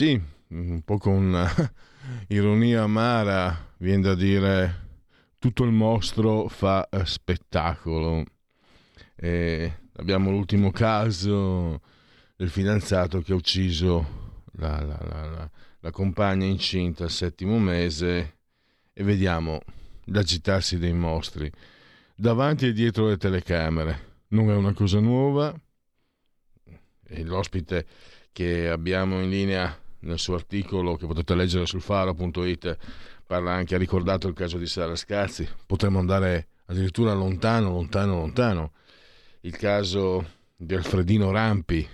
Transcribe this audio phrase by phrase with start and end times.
[0.00, 0.18] Sì,
[0.48, 1.36] un po' con
[2.28, 4.88] ironia amara, viene da dire
[5.38, 8.24] tutto il mostro fa eh, spettacolo.
[9.14, 11.82] E abbiamo l'ultimo caso
[12.34, 18.38] del fidanzato che ha ucciso la, la, la, la compagna incinta al settimo mese
[18.94, 19.60] e vediamo
[20.04, 21.52] l'agitarsi dei mostri
[22.14, 24.22] davanti e dietro le telecamere.
[24.28, 25.54] Non è una cosa nuova.
[27.06, 27.86] E l'ospite
[28.32, 32.76] che abbiamo in linea nel suo articolo che potete leggere sul faro.it
[33.30, 38.72] parla anche, ha ricordato il caso di Sara Scazzi, potremmo andare addirittura lontano, lontano, lontano,
[39.42, 41.88] il caso di Alfredino Rampi.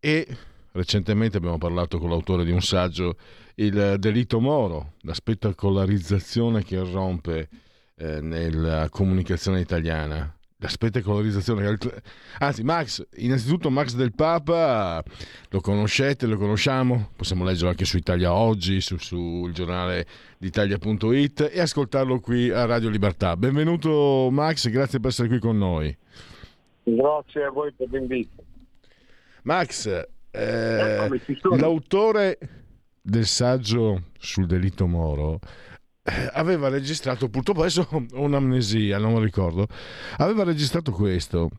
[0.00, 0.36] E
[0.72, 3.16] recentemente abbiamo parlato con l'autore di un saggio,
[3.56, 7.48] il delitto Moro, la spettacolarizzazione che irrompe
[7.96, 11.76] eh, nella comunicazione italiana la spettacolarizzazione.
[12.38, 15.02] Anzi, Max, innanzitutto Max del Papa,
[15.50, 20.06] lo conoscete, lo conosciamo, possiamo leggerlo anche su Italia Oggi, sul su giornale
[20.38, 23.36] d'Italia.it e ascoltarlo qui a Radio Libertà.
[23.36, 25.94] Benvenuto Max, grazie per essere qui con noi.
[26.84, 28.44] Grazie a voi per l'invito.
[29.42, 31.08] Max, eh,
[31.58, 32.38] l'autore
[33.02, 35.71] del saggio sul delitto Moro eh,
[36.32, 39.66] aveva registrato, purtroppo adesso ho un'amnesia, non lo ricordo,
[40.16, 41.50] aveva registrato questo.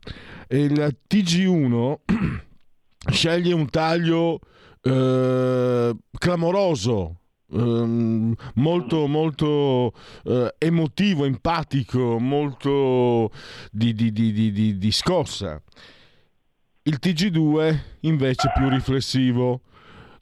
[0.48, 1.94] Il TG1
[3.10, 4.40] sceglie un taglio
[4.82, 7.20] eh, clamoroso,
[7.52, 9.94] ehm, molto molto
[10.24, 13.30] eh, emotivo, empatico, molto
[13.70, 15.60] di, di, di, di, scossa.
[16.82, 19.62] Il TG2 invece più riflessivo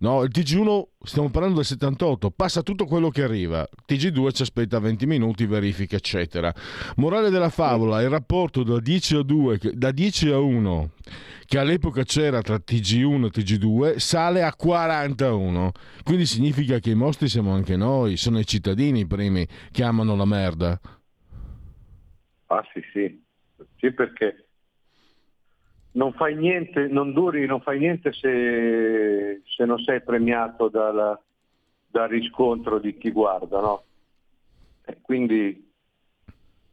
[0.03, 3.65] No, il TG1 stiamo parlando del 78, passa tutto quello che arriva.
[3.87, 6.53] TG2 ci aspetta 20 minuti, verifica, eccetera.
[6.97, 10.91] Morale della favola, il rapporto da 10 a 2, da 10 a 1
[11.47, 15.71] che all'epoca c'era tra TG1 e TG2 sale a 41.
[16.03, 20.17] Quindi significa che i mostri siamo anche noi, sono i cittadini i primi che amano
[20.17, 20.81] la merda.
[22.47, 23.23] Ah sì, sì.
[23.77, 24.49] Sì, perché
[25.93, 31.19] non fai niente, non duri, non fai niente se, se non sei premiato dal,
[31.87, 33.83] dal, riscontro di chi guarda, no?
[34.85, 35.71] E quindi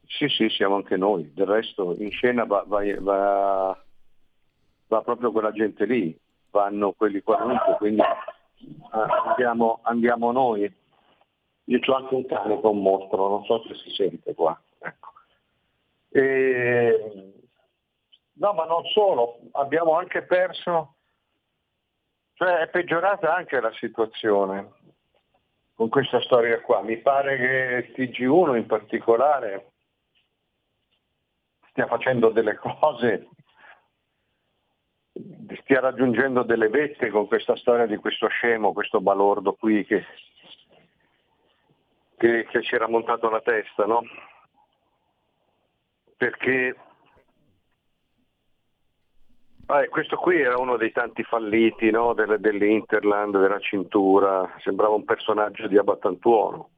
[0.06, 1.32] sì, sì, siamo anche noi.
[1.34, 3.84] Del resto in scena va, va, va,
[4.88, 6.18] va proprio quella gente lì,
[6.50, 8.02] vanno quelli qualunque, quindi
[8.90, 10.72] andiamo, andiamo noi.
[11.64, 14.58] Io ho anche un cane con mostro, non so se si sente qua.
[14.78, 15.12] Ecco.
[16.08, 17.39] E
[18.40, 20.94] No, ma non solo, abbiamo anche perso,
[22.32, 24.72] cioè è peggiorata anche la situazione
[25.74, 26.80] con questa storia qua.
[26.80, 29.72] Mi pare che TG1 in particolare
[31.68, 33.28] stia facendo delle cose,
[35.60, 40.06] stia raggiungendo delle vette con questa storia di questo scemo, questo balordo qui che,
[42.16, 44.00] che, che ci era montato la testa, no?
[46.16, 46.74] Perché
[49.72, 52.12] Ah, questo qui era uno dei tanti falliti no?
[52.12, 56.70] Delle, dell'Interland, della cintura, sembrava un personaggio di Abbattantuono.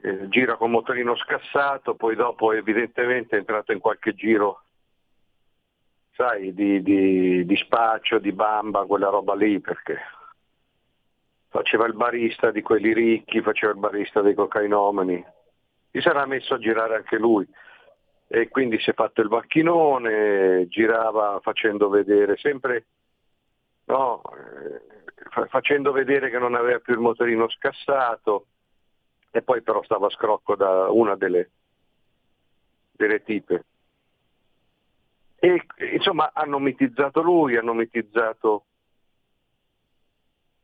[0.00, 4.62] Eh, gira con motorino scassato, poi dopo evidentemente è entrato in qualche giro,
[6.14, 10.00] sai, di, di, di spaccio, di bamba, quella roba lì, perché
[11.46, 15.24] faceva il barista di quelli ricchi, faceva il barista dei cocainomani.
[15.92, 17.48] Si sarà messo a girare anche lui
[18.28, 22.86] e quindi si è fatto il macchinone, girava facendo vedere sempre,
[23.84, 28.46] no, eh, facendo vedere che non aveva più il motorino scassato
[29.30, 31.50] e poi però stava a scrocco da una delle,
[32.92, 33.64] delle tipe.
[35.38, 38.64] E insomma hanno mitizzato lui, hanno mitizzato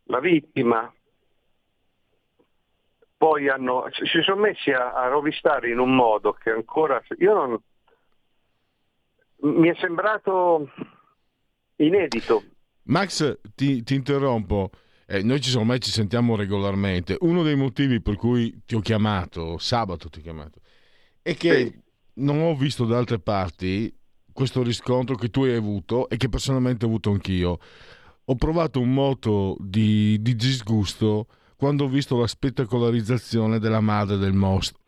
[0.04, 0.92] la vittima,
[3.22, 7.62] poi hanno, si sono messi a, a, rovistare in un modo che ancora io non,
[9.54, 10.68] mi è sembrato
[11.76, 12.42] inedito.
[12.86, 14.70] Max, ti, ti interrompo.
[15.06, 17.16] eh, noi ci, ormai ci sentiamo regolarmente.
[17.20, 20.58] Uno dei motivi per cui ti ho chiamato, sabato ti ho chiamato,
[21.22, 21.80] è che sì.
[22.14, 23.96] non ho visto da altre parti
[24.32, 27.60] questo riscontro che tu hai avuto e che personalmente ho avuto anch'io.
[28.24, 31.28] Ho provato un moto di, di disgusto
[31.62, 34.80] quando ho visto la spettacolarizzazione della madre del mostro.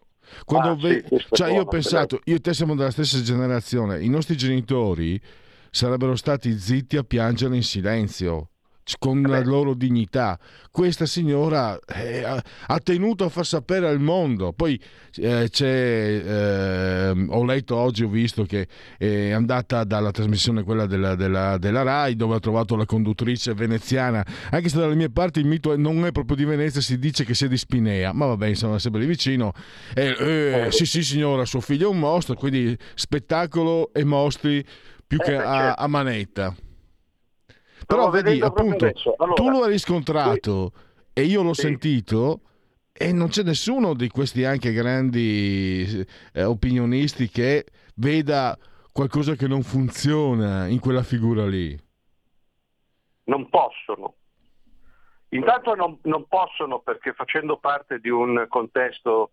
[0.44, 1.04] Quando ah, ve...
[1.08, 5.20] sì, cioè, io ho pensato, io e te siamo della stessa generazione, i nostri genitori
[5.70, 8.48] sarebbero stati zitti a piangere in silenzio
[8.98, 10.38] con la loro dignità.
[10.70, 14.52] Questa signora eh, ha tenuto a far sapere al mondo.
[14.52, 14.80] Poi
[15.16, 18.66] eh, eh, ho letto oggi, ho visto che
[18.98, 24.24] è andata dalla trasmissione quella della, della, della, RAI dove ha trovato la conduttrice veneziana,
[24.50, 27.34] anche se dalle mie parti il mito non è proprio di Venezia, si dice che
[27.34, 29.52] sia di Spinea, ma vabbè, insomma, sempre lì vicino.
[29.94, 34.64] Eh, sì, sì, signora, suo figlio è un mostro, quindi spettacolo e mostri
[35.06, 35.82] più che a, certo.
[35.82, 36.54] a manetta.
[37.86, 41.20] Però vedi, appunto, allora, tu lo hai riscontrato sì.
[41.20, 41.62] e io l'ho sì.
[41.62, 42.40] sentito
[42.92, 47.66] e non c'è nessuno di questi anche grandi eh, opinionisti che
[47.96, 48.56] veda
[48.92, 51.76] qualcosa che non funziona in quella figura lì.
[53.24, 54.14] Non possono.
[55.30, 59.32] Intanto non, non possono perché facendo parte di un contesto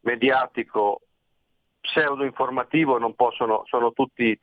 [0.00, 1.02] mediatico
[1.80, 4.36] pseudo-informativo non possono, sono tutti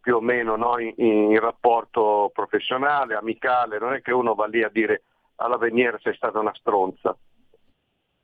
[0.00, 4.62] più o meno no, in, in, rapporto professionale, amicale, non è che uno va lì
[4.62, 5.02] a dire
[5.36, 7.16] alla Veniera sei stata una stronza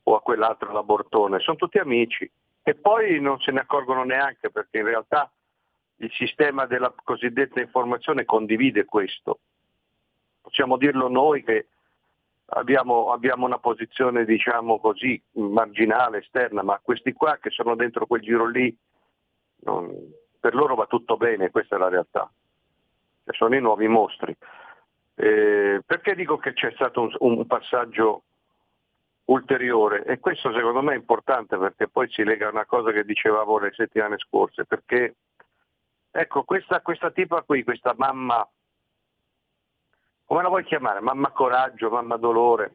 [0.02, 2.30] o a quell'altro l'abortone, sono tutti amici
[2.62, 5.30] e poi non se ne accorgono neanche perché in realtà
[5.96, 9.40] il sistema della cosiddetta informazione condivide questo.
[10.40, 11.66] Possiamo dirlo noi che
[12.46, 18.22] abbiamo, abbiamo una posizione diciamo così marginale, esterna, ma questi qua che sono dentro quel
[18.22, 18.74] giro lì
[19.60, 19.90] non,
[20.38, 22.30] per loro va tutto bene, questa è la realtà.
[23.24, 24.36] Cioè, sono i nuovi mostri.
[25.14, 28.22] Eh, perché dico che c'è stato un, un, passaggio
[29.26, 30.04] ulteriore?
[30.04, 33.58] E questo secondo me è importante perché poi si lega a una cosa che dicevamo
[33.58, 35.16] le settimane scorse, perché
[36.10, 38.48] ecco questa, questa tipa qui, questa mamma,
[40.24, 41.00] come la vuoi chiamare?
[41.00, 42.74] Mamma coraggio, mamma dolore,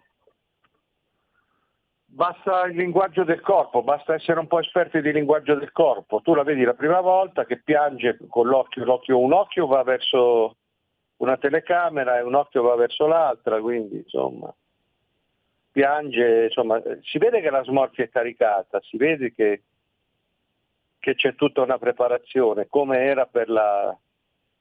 [2.13, 6.21] Basta il linguaggio del corpo, basta essere un po' esperti di linguaggio del corpo.
[6.21, 10.57] Tu la vedi la prima volta che piange con l'occhio, l'occhio un occhio va verso
[11.17, 14.53] una telecamera e un occhio va verso l'altra, quindi insomma
[15.73, 19.63] piange, insomma, si vede che la smorfia è caricata, si vede che,
[20.99, 23.97] che c'è tutta una preparazione, come era per la,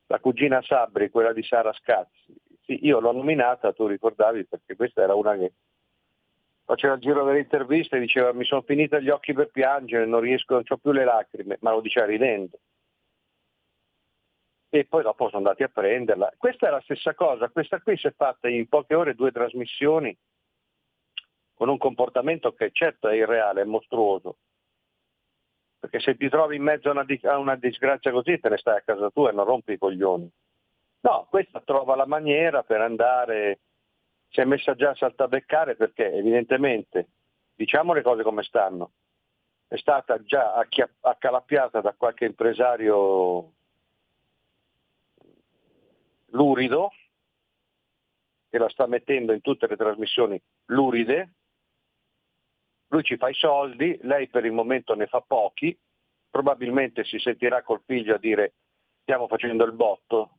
[0.07, 2.35] la cugina Sabri, quella di Sara Scazzi.
[2.65, 5.53] Sì, io l'ho nominata, tu ricordavi, perché questa era una che
[6.73, 10.21] faceva il giro delle interviste e diceva mi sono finiti gli occhi per piangere, non
[10.21, 12.59] riesco, non ho più le lacrime, ma lo diceva ridendo.
[14.71, 16.33] E poi dopo sono andati a prenderla.
[16.39, 20.17] Questa è la stessa cosa, questa qui si è fatta in poche ore due trasmissioni
[21.53, 24.39] con un comportamento che certo è irreale, è mostruoso.
[25.79, 28.79] Perché se ti trovi in mezzo a una, a una disgrazia così te ne stai
[28.79, 30.31] a casa tua e non rompi i coglioni.
[31.01, 33.59] No, questa trova la maniera per andare
[34.33, 37.09] si è messa già a saltabeccare perché evidentemente,
[37.55, 38.93] diciamo le cose come stanno,
[39.69, 40.55] è stata già
[41.01, 43.53] accalappiata da qualche impresario
[46.31, 46.93] lurido
[48.49, 51.35] che la sta mettendo in tutte le trasmissioni luride,
[52.89, 55.79] lui ci fa i soldi, lei per il momento ne fa pochi,
[56.31, 58.55] probabilmente si sentirà col figlio a dire
[59.03, 60.39] stiamo facendo il botto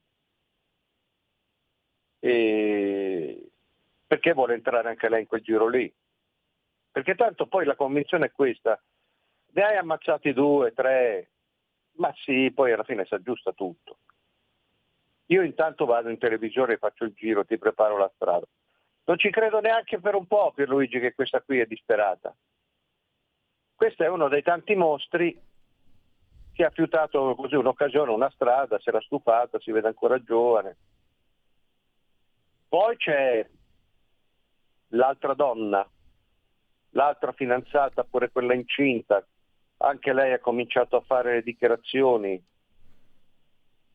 [2.20, 3.43] e
[4.14, 5.92] perché vuole entrare anche lei in quel giro lì?
[6.92, 8.80] Perché tanto poi la convinzione è questa,
[9.54, 11.32] ne hai ammazzati due, tre,
[11.94, 13.98] ma sì, poi alla fine si aggiusta tutto.
[15.28, 18.46] Io intanto vado in televisione faccio il giro, ti preparo la strada.
[19.06, 22.36] Non ci credo neanche per un po', Pierluigi, che questa qui è disperata.
[23.74, 25.42] Questo è uno dei tanti mostri
[26.54, 30.78] che ha fiutato così un'occasione, una strada, si era stufata, si vede ancora giovane.
[32.70, 33.50] Poi c'è
[34.94, 35.88] l'altra donna,
[36.92, 39.26] l'altra fidanzata, pure quella incinta,
[39.78, 42.42] anche lei ha cominciato a fare dichiarazioni.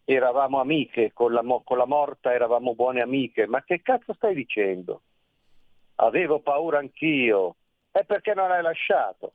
[0.05, 5.03] Eravamo amiche, con la, con la morta eravamo buone amiche, ma che cazzo stai dicendo?
[5.97, 7.57] Avevo paura anch'io,
[7.93, 9.33] e perché non l'hai lasciato?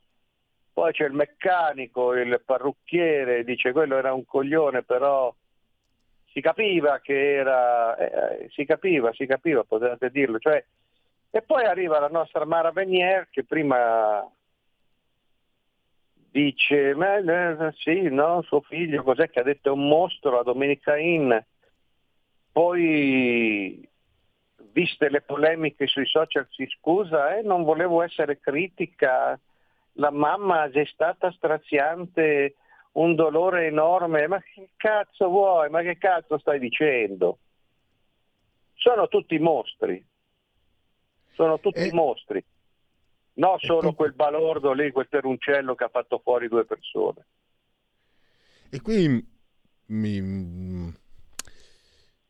[0.73, 5.33] Poi c'è il meccanico, il parrucchiere, dice quello era un coglione, però
[6.31, 10.65] si capiva che era, eh, si capiva, si capiva, potete dirlo, cioè
[11.35, 14.23] e poi arriva la nostra Mara Venier che prima
[16.29, 19.69] dice, ma eh, sì, no, suo figlio, cos'è che ha detto?
[19.69, 21.35] È un mostro, la Domenica Inn.
[22.51, 23.89] Poi
[24.73, 29.39] viste le polemiche sui social si scusa, eh, non volevo essere critica,
[29.93, 32.57] la mamma è stata straziante,
[32.91, 37.39] un dolore enorme, ma che cazzo vuoi, ma che cazzo stai dicendo?
[38.75, 40.05] Sono tutti mostri,
[41.33, 41.93] sono tutti e...
[41.93, 42.43] mostri,
[43.33, 43.95] no solo tu...
[43.95, 47.25] quel balordo lì, quel teruncello che ha fatto fuori due persone.
[48.69, 49.23] E qui
[49.87, 50.93] mi...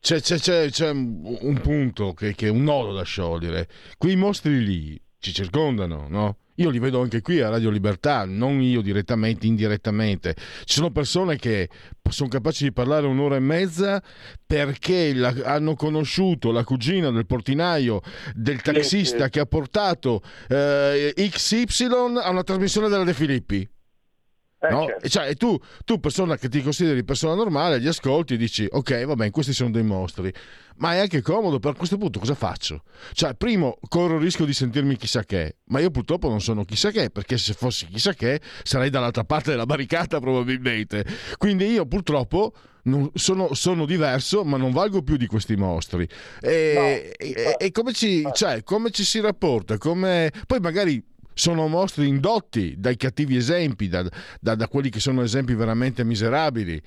[0.00, 3.68] c'è, c'è, c'è, c'è, un punto che, che, è un nodo da sciogliere.
[3.96, 6.36] Quei mostri lì ci circondano, no?
[6.56, 10.36] Io li vedo anche qui a Radio Libertà, non io direttamente, indirettamente.
[10.64, 11.68] Ci sono persone che
[12.10, 14.00] sono capaci di parlare un'ora e mezza
[14.46, 18.02] perché la, hanno conosciuto la cugina del portinaio,
[18.34, 21.86] del taxista che ha portato eh, XY
[22.22, 23.73] a una trasmissione della De Filippi.
[24.68, 24.86] Eh, no?
[24.86, 25.08] certo.
[25.08, 29.14] cioè, tu, tu, persona che ti consideri persona normale, gli ascolti e dici ok, va
[29.14, 30.32] bene, questi sono dei mostri.
[30.76, 32.82] Ma è anche comodo, per questo punto cosa faccio?
[33.12, 36.90] Cioè, primo, corro il rischio di sentirmi chissà che, ma io purtroppo non sono chissà
[36.90, 41.04] che, perché se fossi chissà che sarei dall'altra parte della barricata probabilmente.
[41.36, 42.52] Quindi io purtroppo...
[43.14, 46.06] Sono, sono, diverso, ma non valgo più di questi mostri.
[46.42, 49.78] E, no, e, e come, ci, cioè, come, ci, si rapporta?
[49.78, 50.30] Come...
[50.46, 51.02] Poi magari
[51.34, 54.04] sono mostri indotti dai cattivi esempi, da,
[54.40, 56.80] da, da quelli che sono esempi veramente miserabili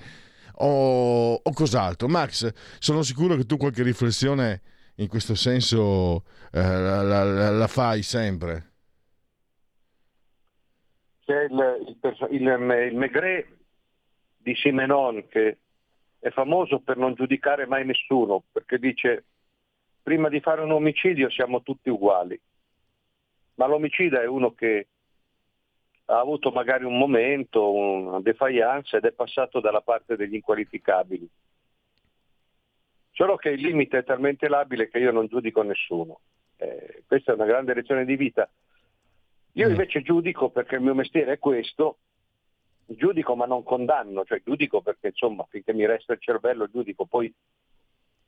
[0.56, 2.08] o, o, cos'altro.
[2.08, 4.62] Max, sono sicuro che tu qualche riflessione
[4.96, 8.72] in questo senso eh, la, la, la, fai sempre.
[11.24, 13.46] C'è il, il, il, il Maigret
[14.38, 15.58] di Simenon che
[16.18, 19.24] è famoso per non giudicare mai nessuno, perché dice
[20.02, 22.40] prima di fare un omicidio siamo tutti uguali
[23.58, 24.86] ma l'omicida è uno che
[26.06, 31.28] ha avuto magari un momento, una defiance ed è passato dalla parte degli inqualificabili.
[33.10, 36.20] Solo che il limite è talmente labile che io non giudico nessuno.
[36.56, 38.48] Eh, questa è una grande lezione di vita.
[39.52, 39.70] Io mm.
[39.70, 41.98] invece giudico perché il mio mestiere è questo,
[42.86, 47.32] giudico ma non condanno, cioè giudico perché insomma finché mi resta il cervello giudico, poi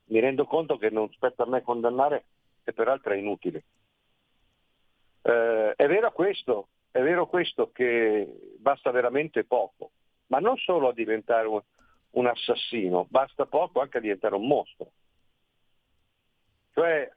[0.07, 2.25] mi rendo conto che non spetta a me condannare
[2.65, 3.63] e peraltro è inutile.
[5.21, 9.91] Eh, è vero questo, è vero questo che basta veramente poco,
[10.27, 11.61] ma non solo a diventare un,
[12.11, 14.91] un assassino, basta poco anche a diventare un mostro.
[16.73, 17.11] Cioè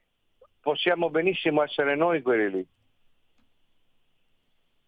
[0.60, 2.66] possiamo benissimo essere noi quelli lì.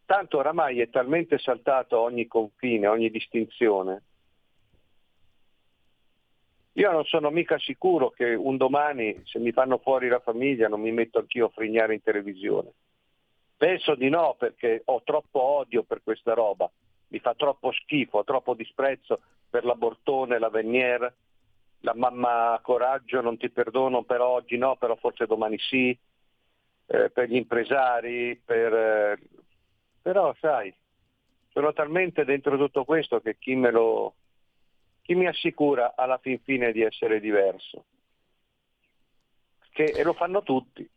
[0.05, 4.03] Tanto oramai è talmente saltato ogni confine, ogni distinzione.
[6.75, 10.81] Io non sono mica sicuro che un domani, se mi fanno fuori la famiglia, non
[10.81, 12.73] mi metto anch'io a frignare in televisione.
[13.57, 16.71] Penso di no perché ho troppo odio per questa roba,
[17.09, 21.15] mi fa troppo schifo, ho troppo disprezzo per la Bortone, la Venier,
[21.81, 25.97] la mamma Coraggio, non ti perdono per oggi no, però forse domani sì,
[26.87, 29.19] eh, per gli impresari, per, eh,
[30.03, 30.75] però sai,
[31.49, 34.15] sono talmente dentro tutto questo che chi lo,
[35.03, 37.85] chi mi assicura alla fin fine di essere diverso?
[39.71, 40.89] Che, e lo fanno tutti.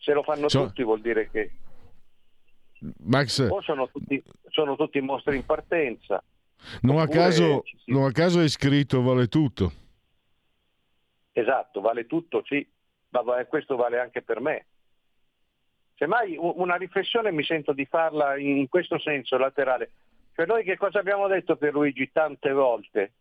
[0.00, 0.64] Se lo fanno so...
[0.66, 1.50] tutti vuol dire che
[3.04, 3.46] Max...
[3.50, 6.22] o sono tutti, sono tutti mostri in partenza.
[6.82, 7.92] Non a, caso, si...
[7.92, 9.72] non a caso hai scritto vale tutto.
[11.32, 12.66] Esatto, vale tutto, sì,
[13.10, 14.66] ma questo vale anche per me.
[15.96, 19.92] Semmai una riflessione mi sento di farla in questo senso laterale.
[20.34, 23.12] Cioè noi che cosa abbiamo detto per Luigi tante volte?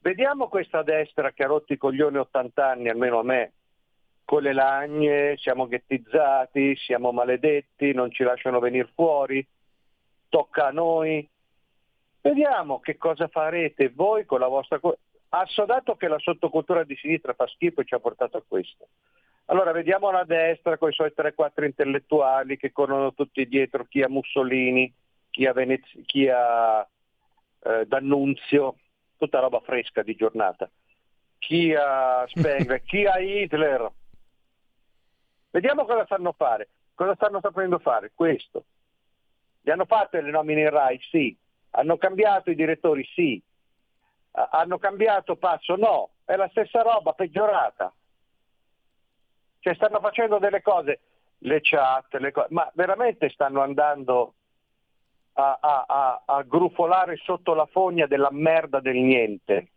[0.00, 3.52] Vediamo questa destra che ha rotto i coglioni 80 anni, almeno a me,
[4.24, 9.46] con le lagne, siamo ghettizzati, siamo maledetti, non ci lasciano venire fuori,
[10.28, 11.28] tocca a noi.
[12.20, 14.80] Vediamo che cosa farete voi con la vostra...
[15.34, 18.88] Assodato che la sottocultura di sinistra fa schifo e ci ha portato a questo.
[19.46, 24.08] Allora vediamo la destra con i suoi 3-4 intellettuali che corrono tutti dietro chi ha
[24.08, 24.92] Mussolini,
[25.30, 26.86] chi ha, Venez- chi ha
[27.64, 28.76] eh, D'Annunzio,
[29.18, 30.70] tutta roba fresca di giornata,
[31.38, 33.90] chi ha Spengler, chi ha Hitler,
[35.52, 36.68] Vediamo cosa stanno fare.
[36.94, 38.10] Cosa stanno sapendo fare?
[38.14, 38.64] Questo.
[39.60, 40.98] Gli hanno fatto le nomine in RAI?
[41.10, 41.36] Sì.
[41.72, 43.04] Hanno cambiato i direttori?
[43.14, 43.40] Sì.
[44.30, 45.76] Hanno cambiato passo?
[45.76, 46.08] No.
[46.24, 47.92] È la stessa roba, peggiorata.
[49.58, 51.00] Cioè stanno facendo delle cose,
[51.38, 54.34] le chat, le cose, ma veramente stanno andando
[55.34, 59.68] a, a, a, a grufolare sotto la fogna della merda del niente.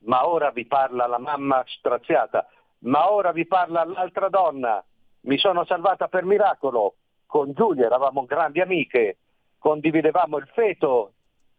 [0.00, 2.46] Ma ora vi parla la mamma straziata
[2.82, 4.82] ma ora vi parla l'altra donna,
[5.22, 6.94] mi sono salvata per miracolo,
[7.26, 9.18] con Giulia eravamo grandi amiche,
[9.58, 11.12] condividevamo il feto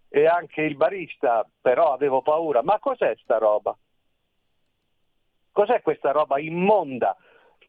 [0.09, 3.75] e anche il barista, però avevo paura, ma cos'è sta roba?
[5.51, 7.15] Cos'è questa roba immonda?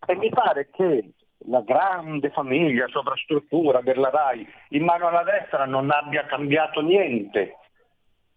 [0.06, 1.12] E mi pare che
[1.46, 7.58] la grande famiglia, sovrastruttura della RAI in mano alla destra non abbia cambiato niente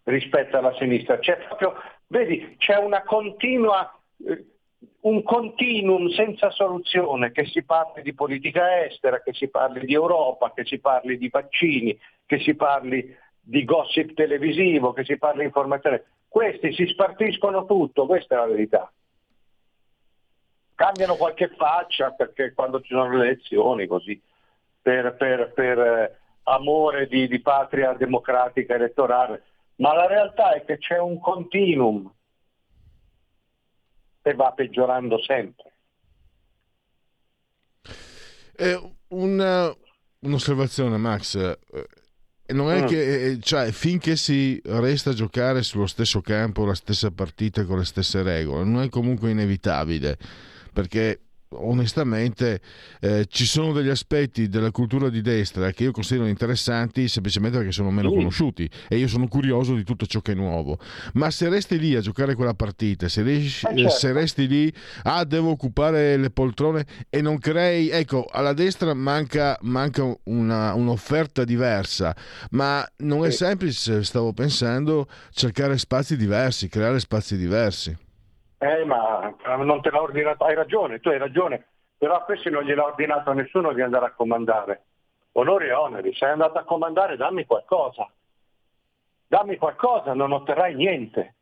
[0.04, 1.18] rispetto alla sinistra.
[1.18, 1.74] C'è proprio,
[2.06, 3.94] vedi, c'è una continua,
[4.26, 4.57] eh,
[5.00, 10.52] un continuum senza soluzione, che si parli di politica estera, che si parli di Europa,
[10.52, 15.46] che si parli di vaccini, che si parli di gossip televisivo, che si parli di
[15.46, 16.04] informazione.
[16.28, 18.92] Questi si spartiscono tutto, questa è la verità.
[20.74, 24.20] Cambiano qualche faccia perché quando ci sono le elezioni così,
[24.80, 29.42] per, per, per eh, amore di, di patria democratica elettorale,
[29.76, 32.12] ma la realtà è che c'è un continuum
[34.28, 35.72] e va peggiorando sempre.
[38.56, 39.74] Eh, una,
[40.20, 42.86] un'osservazione Max, eh, non è mm.
[42.86, 47.78] che eh, cioè, finché si resta a giocare sullo stesso campo la stessa partita con
[47.78, 50.18] le stesse regole, non è comunque inevitabile
[50.78, 52.60] perché onestamente
[53.00, 57.72] eh, ci sono degli aspetti della cultura di destra che io considero interessanti semplicemente perché
[57.72, 60.78] sono meno conosciuti e io sono curioso di tutto ciò che è nuovo.
[61.14, 63.90] Ma se resti lì a giocare quella partita se, riesci, eh certo.
[63.90, 64.72] se resti lì
[65.04, 71.44] ah devo occupare le poltrone e non crei ecco alla destra manca, manca una, un'offerta
[71.44, 72.14] diversa
[72.50, 77.96] ma non è semplice stavo pensando cercare spazi diversi creare spazi diversi
[78.58, 82.64] eh, ma non te l'ha ordinato, hai ragione, tu hai ragione, però a questi non
[82.64, 84.82] gliel'ha ordinato nessuno di andare a comandare.
[85.32, 88.10] Onori e oneri, sei andato a comandare, dammi qualcosa.
[89.28, 91.34] Dammi qualcosa, non otterrai niente.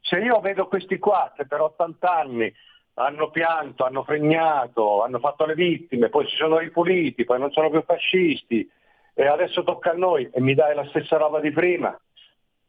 [0.00, 2.54] Se io vedo questi qua che per 80 anni
[2.94, 7.70] hanno pianto, hanno fregnato, hanno fatto le vittime, poi si sono ripuliti, poi non sono
[7.70, 8.70] più fascisti
[9.14, 11.98] e adesso tocca a noi e mi dai la stessa roba di prima.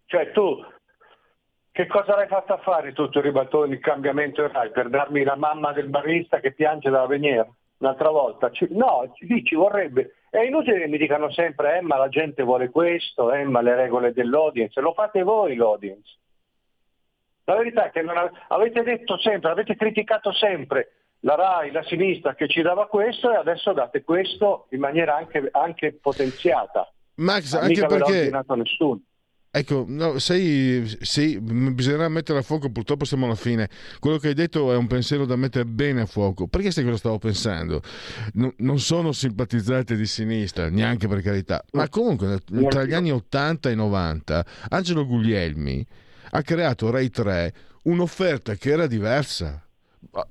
[0.06, 0.66] Cioè tu
[1.78, 5.74] che cosa l'hai fatta fare tutto il ribaltone, il cambiamento Rai per darmi la mamma
[5.74, 8.50] del barista che piange dalla veniera un'altra volta?
[8.50, 10.16] Ci, no, lì ci vorrebbe.
[10.28, 13.76] È inutile che mi dicano sempre, eh ma la gente vuole questo, eh ma le
[13.76, 16.16] regole dell'audience, lo fate voi l'audience.
[17.44, 22.34] La verità è che non avete detto sempre, avete criticato sempre la RAI, la sinistra
[22.34, 26.92] che ci dava questo e adesso date questo in maniera anche, anche potenziata.
[27.18, 28.32] Max, anche perché...
[29.58, 33.68] Ecco, no, sei, sei, bisognerà mettere a fuoco, purtroppo siamo alla fine.
[34.00, 36.48] Quello che hai detto è un pensiero da mettere bene a fuoco.
[36.48, 37.82] Perché sai cosa stavo pensando?
[38.34, 42.40] No, non sono simpatizzante di sinistra, neanche per carità, ma comunque
[42.70, 45.86] tra gli anni 80 e 90 Angelo Guglielmi
[46.32, 49.67] ha creato Rai 3 un'offerta che era diversa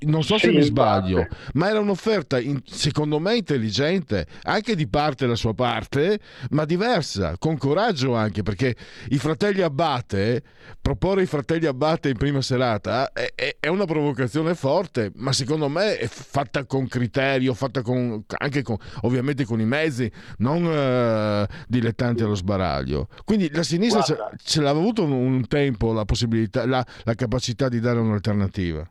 [0.00, 1.37] non so se mi sbaglio, parte.
[1.55, 6.18] ma era un'offerta in, secondo me intelligente, anche di parte la sua parte,
[6.50, 8.74] ma diversa, con coraggio anche, perché
[9.09, 10.42] i fratelli Abate,
[10.81, 15.68] proporre i fratelli Abate in prima serata è, è, è una provocazione forte, ma secondo
[15.68, 21.46] me è fatta con criterio, fatta con, anche con, ovviamente con i mezzi, non uh,
[21.68, 23.09] dilettanti allo sbaraglio.
[23.24, 27.68] Quindi la sinistra ce, ce l'ha avuto un, un tempo la possibilità, la, la capacità
[27.68, 28.88] di dare un'alternativa.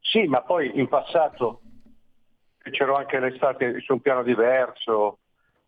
[0.00, 1.60] Sì, ma poi in passato
[2.70, 5.18] c'erano anche le estati su un piano diverso,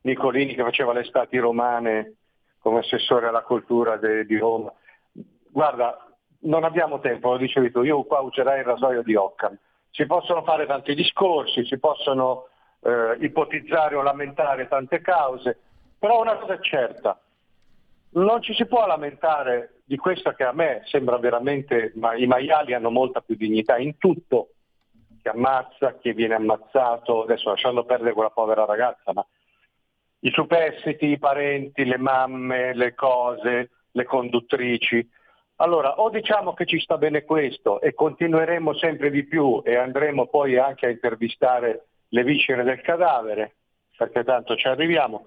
[0.02, 2.14] Nicolini che faceva le estati romane
[2.58, 4.72] come assessore alla cultura de, di Roma.
[5.48, 9.56] Guarda, non abbiamo tempo, lo dicevi tu, io qua userei il rasoio di Occam.
[9.90, 12.46] Si possono fare tanti discorsi, si possono
[12.80, 15.58] eh, ipotizzare o lamentare tante cause,
[15.98, 17.20] però una cosa è certa,
[18.14, 22.72] non ci si può lamentare di questo che a me sembra veramente, ma i maiali
[22.72, 24.52] hanno molta più dignità in tutto,
[25.20, 29.22] chi ammazza, chi viene ammazzato, adesso lasciando perdere quella povera ragazza, ma
[30.20, 35.06] i superstiti, i parenti, le mamme, le cose, le conduttrici.
[35.56, 40.26] Allora, o diciamo che ci sta bene questo e continueremo sempre di più e andremo
[40.26, 43.56] poi anche a intervistare le viscere del cadavere,
[43.94, 45.26] perché tanto ci arriviamo,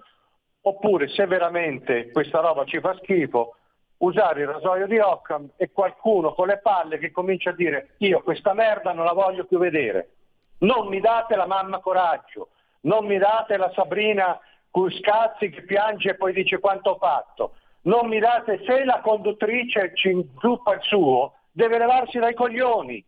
[0.62, 3.58] oppure se veramente questa roba ci fa schifo,
[3.98, 8.22] usare il rasoio di Occam e qualcuno con le palle che comincia a dire io
[8.22, 10.10] questa merda non la voglio più vedere.
[10.58, 12.48] Non mi date la mamma coraggio,
[12.82, 14.38] non mi date la Sabrina
[14.70, 17.56] Cuscazzi che piange e poi dice quanto ho fatto.
[17.82, 23.04] Non mi date se la conduttrice ci inzuppa il suo, deve levarsi dai coglioni.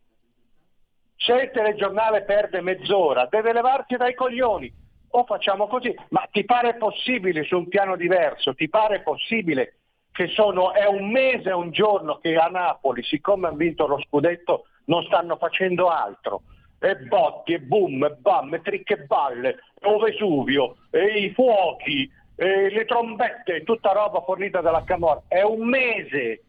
[1.17, 4.73] Se il telegiornale perde mezz'ora, deve levarsi dai coglioni
[5.11, 9.75] o facciamo così, ma ti pare possibile su un piano diverso, ti pare possibile
[10.19, 14.01] che sono, è un mese e un giorno che a Napoli, siccome hanno vinto lo
[14.01, 16.43] scudetto, non stanno facendo altro.
[16.81, 22.69] E botti, e boom, e bam, e trick balle, o Vesuvio, e i fuochi, e
[22.69, 25.23] le trombette, tutta roba fornita dalla Camorra.
[25.29, 26.43] È un mese.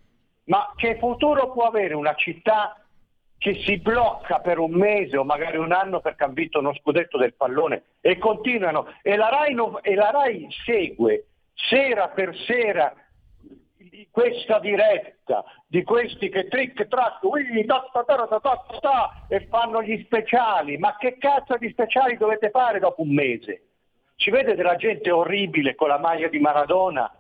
[0.45, 2.75] Ma che futuro può avere una città
[3.38, 7.19] che si blocca per un mese o magari un anno perché hanno vinto uno scudetto
[7.19, 12.93] del pallone e continuano e la Rai, non, e la Rai segue sera per sera
[14.12, 18.04] questa diretta di questi che trick track ui, ta, ta,
[18.82, 20.78] ta, e fanno gli speciali.
[20.78, 23.63] Ma che cazzo di speciali dovete fare dopo un mese?
[24.15, 27.12] Ci vede della gente orribile con la maglia di Maradona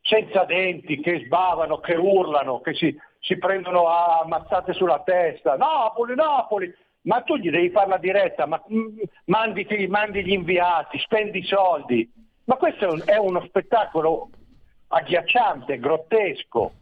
[0.00, 5.56] senza denti che sbavano che urlano che si, si prendono a ammazzate sulla testa.
[5.56, 6.74] Napoli Napoli!
[7.02, 12.10] Ma tu gli devi fare la diretta ma mm, mandi, gli inviati spendi soldi.
[12.44, 14.30] Ma questo è, un, è uno spettacolo
[14.88, 16.72] agghiacciante, grottesco.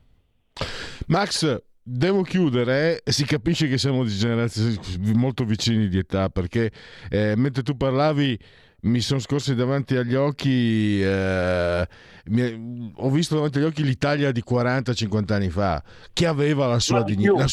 [1.06, 4.78] Max, Devo chiudere e si capisce che siamo di generazioni
[5.12, 6.72] molto vicini di età perché
[7.10, 8.38] eh, mentre tu parlavi
[8.84, 11.86] mi sono scorsi davanti agli occhi, eh,
[12.26, 17.02] mi, ho visto davanti agli occhi l'Italia di 40-50 anni fa, che aveva la sua
[17.02, 17.46] dignità,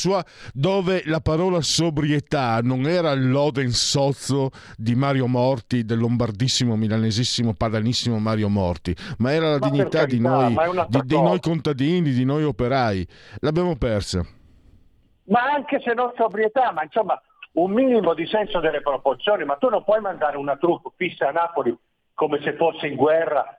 [0.54, 8.20] dove la parola sobrietà non era l'oden sozzo di Mario Morti, del lombardissimo, milanesissimo, padanissimo
[8.20, 10.56] Mario Morti, ma era la ma dignità carità, di noi,
[10.90, 13.08] di, dei noi contadini, di noi operai.
[13.40, 14.26] L'abbiamo persa.
[15.26, 17.22] Ma anche se non sobrietà, ma insomma
[17.54, 21.32] un minimo di senso delle proporzioni, ma tu non puoi mandare una troupe fissa a
[21.32, 21.76] Napoli
[22.14, 23.56] come se fosse in guerra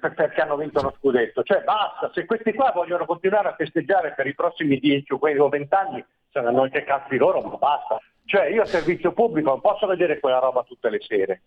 [0.00, 1.42] perché hanno vinto lo scudetto.
[1.42, 5.74] Cioè basta, se questi qua vogliono continuare a festeggiare per i prossimi 10 o 20
[5.74, 8.00] anni, saranno anche cazzi loro, ma basta.
[8.24, 11.42] Cioè io a servizio pubblico non posso vedere quella roba tutte le sere.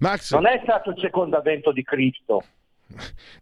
[0.00, 2.42] Max, non è stato il secondo avvento di Cristo.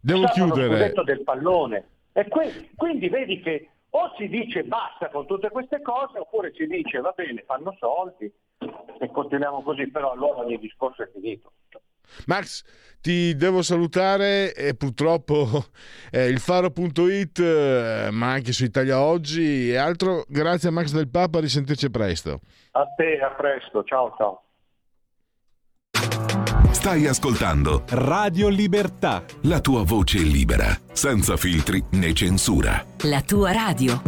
[0.01, 0.69] Devo chiudere.
[0.69, 1.89] Lo scudetto del pallone.
[2.13, 6.67] E que- quindi vedi che o si dice basta con tutte queste cose oppure si
[6.67, 8.33] dice va bene, fanno soldi
[8.99, 11.53] e continuiamo così, però allora ogni discorso è finito.
[12.27, 12.65] Max,
[13.01, 15.47] ti devo salutare e purtroppo
[16.11, 20.25] eh, il faro.it, eh, ma anche su Italia Oggi e altro.
[20.29, 22.41] Grazie a Max del Papa, risentirci presto.
[22.73, 24.44] A te, a presto, ciao ciao.
[26.85, 29.25] Stai ascoltando Radio Libertà.
[29.45, 32.85] La tua voce libera, senza filtri né censura.
[33.05, 34.03] La tua radio.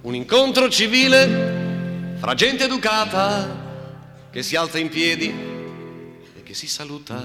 [0.00, 7.22] Un incontro civile fra gente educata che si alza in piedi e che si saluta.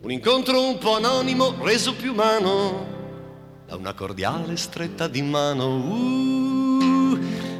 [0.00, 2.84] Un incontro un po' anonimo reso più umano
[3.64, 5.76] da una cordiale stretta di mano.
[5.76, 6.71] Uh,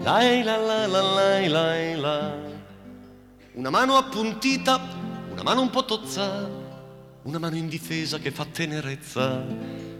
[0.02, 2.34] Lai la la la la la la.
[3.52, 4.80] Una mano appuntita,
[5.30, 6.50] una mano un po' tozza,
[7.22, 9.44] una mano indifesa che fa tenerezza,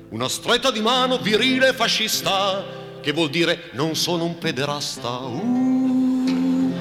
[0.09, 2.65] una stretta di mano virile fascista,
[3.01, 5.09] che vuol dire non sono un pederasta.
[5.09, 6.73] Uh,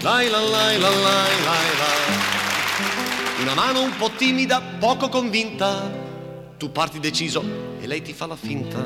[0.00, 1.92] lai la la la la la
[3.42, 5.90] Una mano un po' timida, poco convinta,
[6.56, 7.44] tu parti deciso
[7.78, 8.78] e lei ti fa la finta.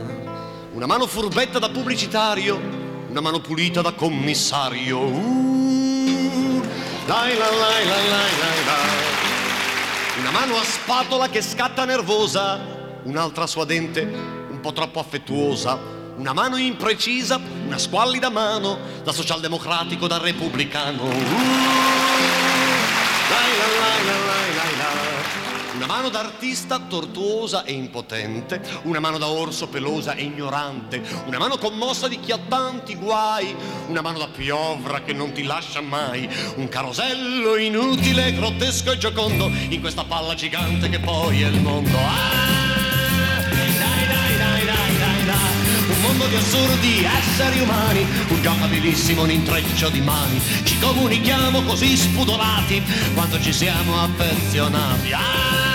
[0.73, 2.84] Una mano furbetta da pubblicitario,
[3.15, 4.99] una mano pulita da commissario.
[4.99, 6.61] Uh,
[7.07, 8.99] lai, lai, lai, lai, lai, lai.
[10.19, 12.59] Una mano a spatola che scatta nervosa,
[13.05, 15.79] un'altra sua dente un po' troppo affettuosa.
[16.17, 21.05] Una mano imprecisa, una squallida mano da socialdemocratico, da repubblicano.
[21.05, 21.09] Uh,
[23.31, 24.44] lai, lai, lai, lai, lai.
[25.85, 31.59] Una mano d'artista tortuosa e impotente, una mano da orso pelosa e ignorante, una mano
[31.59, 33.55] commossa di chi ha tanti guai,
[33.89, 39.51] una mano da piovra che non ti lascia mai, un carosello inutile, grottesco e giocondo
[39.69, 41.99] in questa palla gigante che poi è il mondo.
[41.99, 45.95] Ah, dai, dai, dai, dai, dai, dai.
[45.95, 50.41] Un mondo di assurdi esseri umani, un gioco abilissimo, un intreccio di mani.
[50.63, 55.13] Ci comunichiamo così spudorati quando ci siamo affezionati.
[55.13, 55.74] Ah!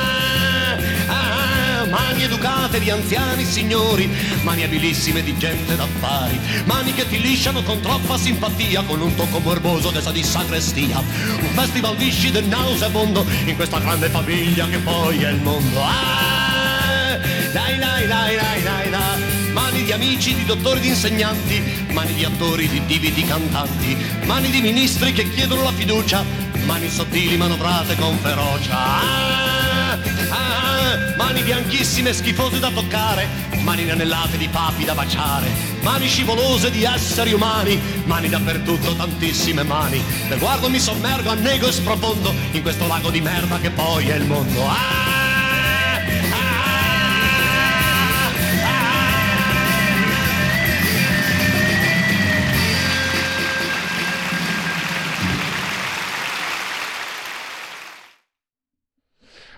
[1.89, 4.09] Mani educate di anziani signori,
[4.43, 9.39] mani abilissime di gente d'affari, mani che ti lisciano con troppa simpatia, con un tocco
[9.39, 10.99] morboso che sa di sagrestia.
[10.99, 15.81] Un festival viscide nauseabondo in questa grande famiglia che poi è il mondo.
[15.81, 17.17] Ah,
[17.51, 19.37] dai, dai, dai, dai, dai, dai.
[19.51, 24.49] Mani di amici, di dottori, di insegnanti, mani di attori, di divi, di cantanti, mani
[24.49, 26.23] di ministri che chiedono la fiducia,
[26.65, 28.77] mani sottili manovrate con ferocia.
[28.77, 29.97] Ah,
[30.29, 30.68] ah,
[31.17, 33.27] mani bianchissime schifose da toccare,
[33.61, 35.47] mani inanellate di papi da baciare,
[35.81, 40.01] mani scivolose di esseri umani, mani dappertutto, tantissime mani.
[40.27, 44.15] Le guardo, mi sommergo, annego e sprofondo in questo lago di merda che poi è
[44.15, 44.67] il mondo.
[44.67, 45.18] Ah!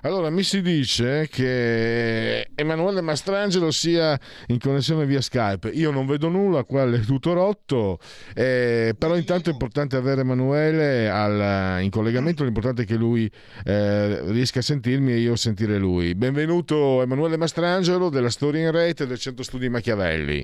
[0.03, 5.69] Allora, mi si dice che Emanuele Mastrangelo sia in connessione via Skype.
[5.69, 7.99] Io non vedo nulla, qua è tutto rotto,
[8.33, 13.29] eh, però intanto è importante avere Emanuele al, in collegamento, l'importante è che lui
[13.63, 16.15] eh, riesca a sentirmi e io sentire lui.
[16.15, 20.43] Benvenuto Emanuele Mastrangelo della Storia in Rete del Centro Studi Machiavelli.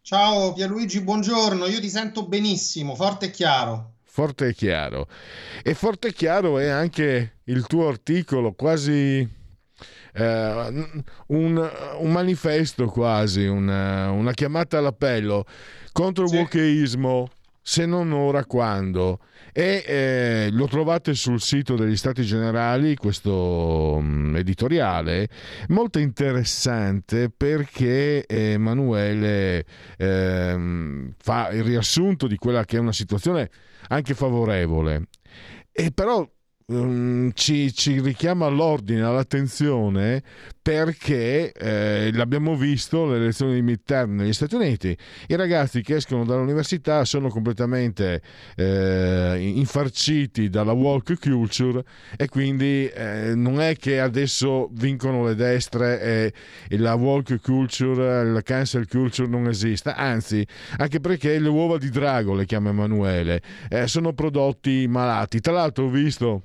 [0.00, 5.06] Ciao Pierluigi, buongiorno, io ti sento benissimo, forte e chiaro forte e chiaro.
[5.62, 9.20] E forte e chiaro è anche il tuo articolo, quasi
[10.12, 10.86] eh,
[11.28, 15.44] un, un, manifesto, quasi una, una, chiamata all'appello
[15.92, 16.36] contro il sì.
[16.36, 17.28] wokeismo,
[17.62, 19.20] se non ora quando.
[19.52, 25.28] E eh, lo trovate sul sito degli Stati Generali, questo um, editoriale,
[25.68, 29.64] molto interessante perché Emanuele
[29.96, 33.48] eh, fa il riassunto di quella che è una situazione
[33.88, 35.08] anche favorevole.
[35.72, 36.28] E però
[36.70, 40.22] um, ci, ci, richiama all'ordine, all'attenzione
[40.60, 44.94] perché eh, l'abbiamo visto le elezioni di midterm negli Stati Uniti,
[45.28, 48.20] i ragazzi che escono dall'università sono completamente
[48.54, 51.82] eh, infarciti dalla walk culture
[52.16, 56.32] e quindi eh, non è che adesso vincono le destre e,
[56.68, 61.88] e la walk culture, la cancel culture non esista, anzi anche perché le uova di
[61.88, 65.40] drago, le chiama Emanuele, eh, sono prodotti malati.
[65.40, 66.42] Tra l'altro ho visto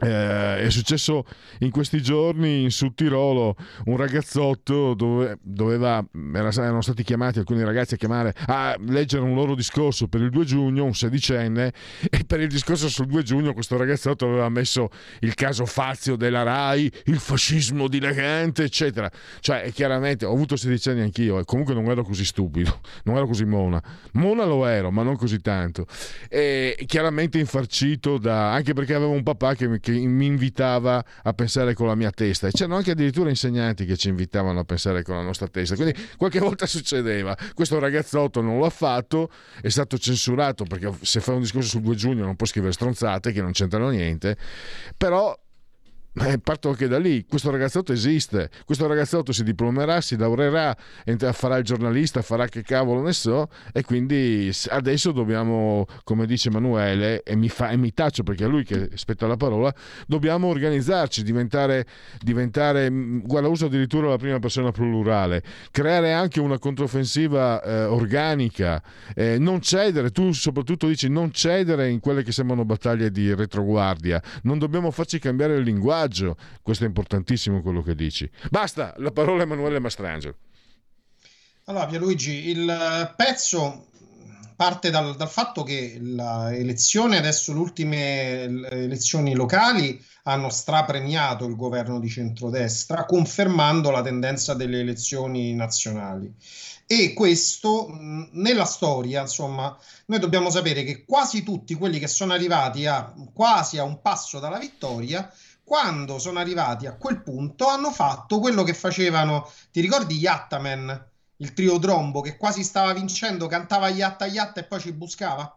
[0.00, 1.24] eh, è successo
[1.60, 7.94] in questi giorni in Sud Tirolo un ragazzotto dove, doveva, erano stati chiamati alcuni ragazzi
[7.94, 11.72] a chiamare a leggere un loro discorso per il 2 giugno, un sedicenne,
[12.10, 14.88] e per il discorso sul 2 giugno questo ragazzotto aveva messo
[15.20, 19.10] il caso Fazio della RAI, il fascismo dilagante, eccetera.
[19.40, 23.26] Cioè, chiaramente ho avuto 16 anni anch'io e comunque non ero così stupido, non ero
[23.26, 23.80] così mona.
[24.12, 25.86] Mona lo ero, ma non così tanto.
[26.28, 28.52] E chiaramente infarcito da...
[28.52, 32.12] anche perché avevo un papà che, che che mi invitava a pensare con la mia
[32.12, 32.46] testa.
[32.46, 35.74] E c'erano anche addirittura insegnanti che ci invitavano a pensare con la nostra testa.
[35.74, 37.36] Quindi qualche volta succedeva.
[37.52, 41.94] Questo ragazzotto non l'ha fatto è stato censurato perché se fa un discorso sul 2
[41.96, 44.36] giugno non può scrivere stronzate che non c'entrano niente.
[44.96, 45.36] Però
[46.42, 50.76] parto anche da lì, questo ragazzotto esiste, questo ragazzotto si diplomerà, si laureerà,
[51.32, 57.22] farà il giornalista, farà che cavolo ne so e quindi adesso dobbiamo, come dice Emanuele,
[57.22, 59.74] e mi, fa, e mi taccio perché è lui che aspetta la parola,
[60.06, 61.86] dobbiamo organizzarci, diventare,
[62.20, 68.82] diventare mm, guarda uso addirittura la prima persona plurale, creare anche una controffensiva eh, organica,
[69.14, 74.22] eh, non cedere, tu soprattutto dici non cedere in quelle che sembrano battaglie di retroguardia,
[74.42, 76.36] non dobbiamo farci cambiare il linguaggio linguaggio.
[76.62, 78.28] Questo è importantissimo quello che dici.
[78.50, 80.36] Basta, la parola a Emanuele Mastrangelo.
[81.66, 83.86] Allora, Pierluigi, il pezzo
[84.56, 91.98] parte dal, dal fatto che l'elezione, adesso le ultime elezioni locali, hanno strapremiato il governo
[91.98, 96.32] di centrodestra, confermando la tendenza delle elezioni nazionali.
[96.86, 97.88] E questo
[98.32, 103.78] nella storia, insomma, noi dobbiamo sapere che quasi tutti quelli che sono arrivati a quasi
[103.78, 105.32] a un passo dalla vittoria
[105.64, 111.52] quando sono arrivati a quel punto hanno fatto quello che facevano, ti ricordi Yattaman, il
[111.54, 115.56] trio Drombo che quasi stava vincendo, cantava Yatta Yatta e poi ci buscava?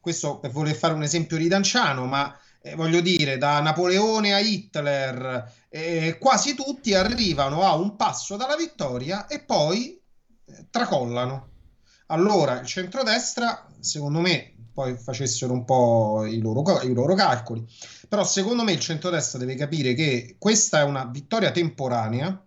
[0.00, 5.52] Questo per voler fare un esempio ridanciano, ma eh, voglio dire, da Napoleone a Hitler,
[5.68, 10.00] eh, quasi tutti arrivano a un passo dalla vittoria e poi
[10.44, 11.48] eh, tracollano.
[12.06, 17.66] Allora, il centrodestra, secondo me, poi facessero un po' i loro, i loro calcoli.
[18.12, 22.44] Però secondo me il centrodestra deve capire che questa è una vittoria temporanea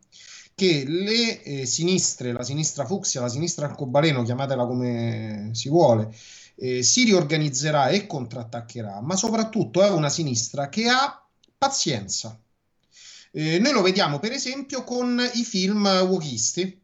[0.54, 6.14] che le eh, sinistre, la sinistra fucsia, la sinistra arcobaleno, chiamatela come si vuole,
[6.58, 11.26] eh, si riorganizzerà e contrattaccherà, ma soprattutto è una sinistra che ha
[11.58, 12.40] pazienza.
[13.32, 16.80] Eh, noi lo vediamo per esempio con i film wokisti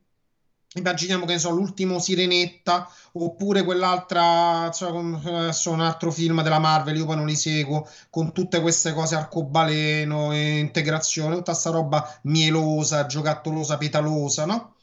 [0.74, 7.06] Immaginiamo che ne so, l'ultimo Sirenetta oppure quell'altra, adesso un altro film della Marvel, io
[7.06, 13.78] poi non li seguo, con tutte queste cose arcobaleno, integrazione, tutta questa roba mielosa, giocattolosa,
[13.78, 14.76] petalosa, no?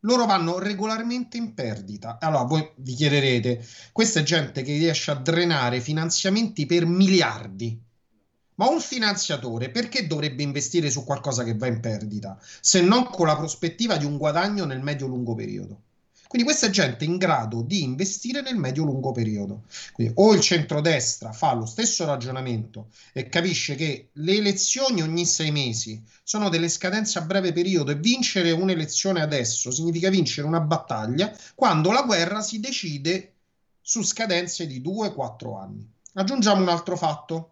[0.00, 2.16] Loro vanno regolarmente in perdita.
[2.18, 7.78] Allora voi vi chiederete, questa è gente che riesce a drenare finanziamenti per miliardi
[8.56, 13.26] ma un finanziatore perché dovrebbe investire su qualcosa che va in perdita, se non con
[13.26, 15.80] la prospettiva di un guadagno nel medio-lungo periodo?
[16.28, 19.62] Quindi questa è gente in grado di investire nel medio-lungo periodo.
[19.92, 25.52] Quindi o il centrodestra fa lo stesso ragionamento e capisce che le elezioni ogni sei
[25.52, 31.34] mesi sono delle scadenze a breve periodo e vincere un'elezione adesso significa vincere una battaglia
[31.54, 33.34] quando la guerra si decide
[33.80, 35.88] su scadenze di 2-4 anni.
[36.14, 37.50] Aggiungiamo un altro fatto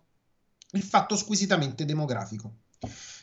[0.74, 2.52] il fatto squisitamente demografico.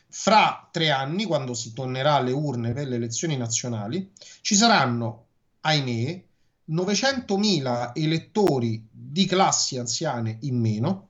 [0.09, 4.11] Fra tre anni, quando si tornerà alle urne per le elezioni nazionali,
[4.41, 5.27] ci saranno,
[5.61, 6.23] ahimè,
[6.69, 11.07] 900.000 elettori di classi anziane in meno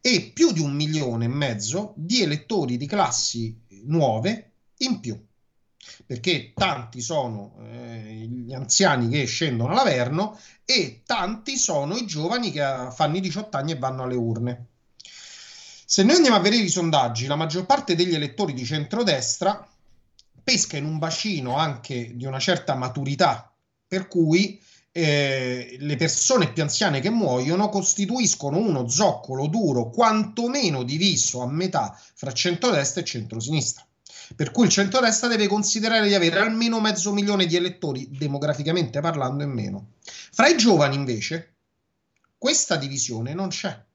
[0.00, 5.20] e più di un milione e mezzo di elettori di classi nuove in più
[6.06, 12.88] perché tanti sono eh, gli anziani che scendono all'Averno e tanti sono i giovani che
[12.92, 14.66] fanno i 18 anni e vanno alle urne.
[15.90, 19.66] Se noi andiamo a vedere i sondaggi, la maggior parte degli elettori di centrodestra
[20.44, 23.50] pesca in un bacino anche di una certa maturità,
[23.86, 24.60] per cui
[24.92, 31.98] eh, le persone più anziane che muoiono costituiscono uno zoccolo duro quantomeno diviso a metà
[32.14, 33.82] fra centrodestra e centrosinistra.
[34.36, 39.42] Per cui il centrodestra deve considerare di avere almeno mezzo milione di elettori, demograficamente parlando,
[39.42, 39.92] in meno.
[40.02, 41.54] Fra i giovani, invece,
[42.36, 43.86] questa divisione non c'è,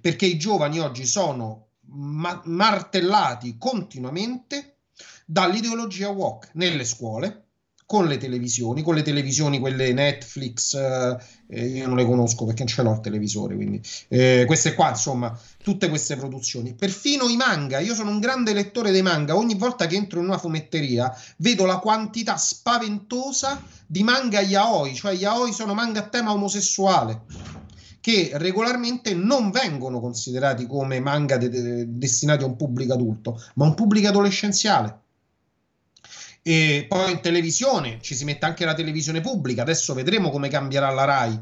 [0.00, 4.76] perché i giovani oggi sono ma- martellati continuamente
[5.26, 7.44] dall'ideologia woke nelle scuole,
[7.90, 12.72] con le televisioni, con le televisioni, quelle Netflix, eh, io non le conosco perché non
[12.72, 16.74] ce l'ho il televisore, quindi eh, queste qua, insomma, tutte queste produzioni.
[16.74, 20.26] Perfino i manga, io sono un grande lettore dei manga, ogni volta che entro in
[20.26, 26.32] una fumetteria vedo la quantità spaventosa di manga yaoi, cioè yaoi sono manga a tema
[26.32, 27.22] omosessuale
[28.00, 33.64] che regolarmente non vengono considerati come manga de- de- destinati a un pubblico adulto, ma
[33.64, 35.00] a un pubblico adolescenziale
[36.42, 39.62] e poi in televisione ci si mette anche la televisione pubblica.
[39.62, 41.38] Adesso vedremo come cambierà la Rai.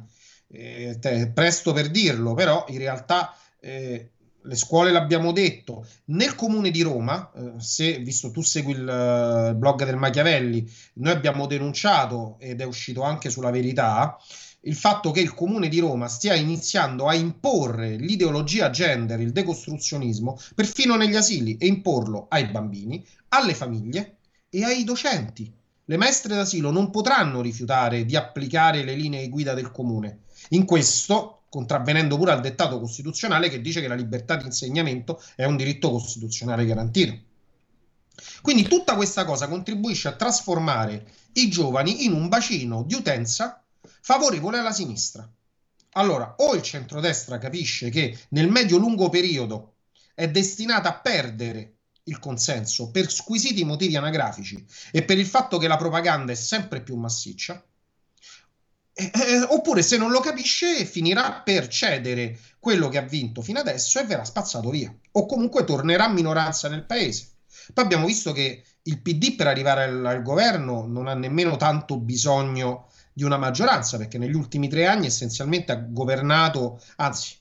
[0.50, 4.10] Eh, te, presto per dirlo, però in realtà eh,
[4.42, 5.86] le scuole l'abbiamo detto.
[6.06, 8.80] Nel comune di Roma, eh, se visto tu segui il
[9.52, 14.16] uh, blog del Machiavelli, noi abbiamo denunciato ed è uscito anche sulla verità
[14.62, 20.38] il fatto che il comune di Roma stia iniziando a imporre l'ideologia gender, il decostruzionismo,
[20.54, 24.16] perfino negli asili e imporlo ai bambini, alle famiglie
[24.50, 25.52] e ai docenti.
[25.84, 30.24] Le maestre d'asilo non potranno rifiutare di applicare le linee guida del comune.
[30.50, 35.44] In questo, contravvenendo pure al dettato costituzionale che dice che la libertà di insegnamento è
[35.44, 37.16] un diritto costituzionale garantito.
[38.42, 43.62] Quindi tutta questa cosa contribuisce a trasformare i giovani in un bacino di utenza
[44.00, 45.28] favorevole alla sinistra.
[45.92, 49.74] Allora, o il centrodestra capisce che nel medio-lungo periodo
[50.14, 55.68] è destinata a perdere il consenso per squisiti motivi anagrafici e per il fatto che
[55.68, 57.62] la propaganda è sempre più massiccia,
[58.92, 63.60] eh, eh, oppure se non lo capisce finirà per cedere quello che ha vinto fino
[63.60, 67.28] adesso e verrà spazzato via, o comunque tornerà minoranza nel paese.
[67.72, 71.98] Poi abbiamo visto che il PD per arrivare al, al governo non ha nemmeno tanto
[71.98, 77.34] bisogno di una maggioranza, perché negli ultimi tre anni essenzialmente ha governato, anzi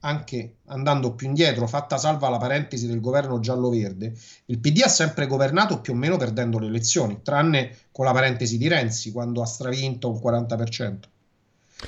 [0.00, 4.12] anche andando più indietro, fatta salva la parentesi del governo giallo-verde,
[4.46, 8.58] il PD ha sempre governato più o meno perdendo le elezioni, tranne con la parentesi
[8.58, 10.94] di Renzi, quando ha stravinto un 40%.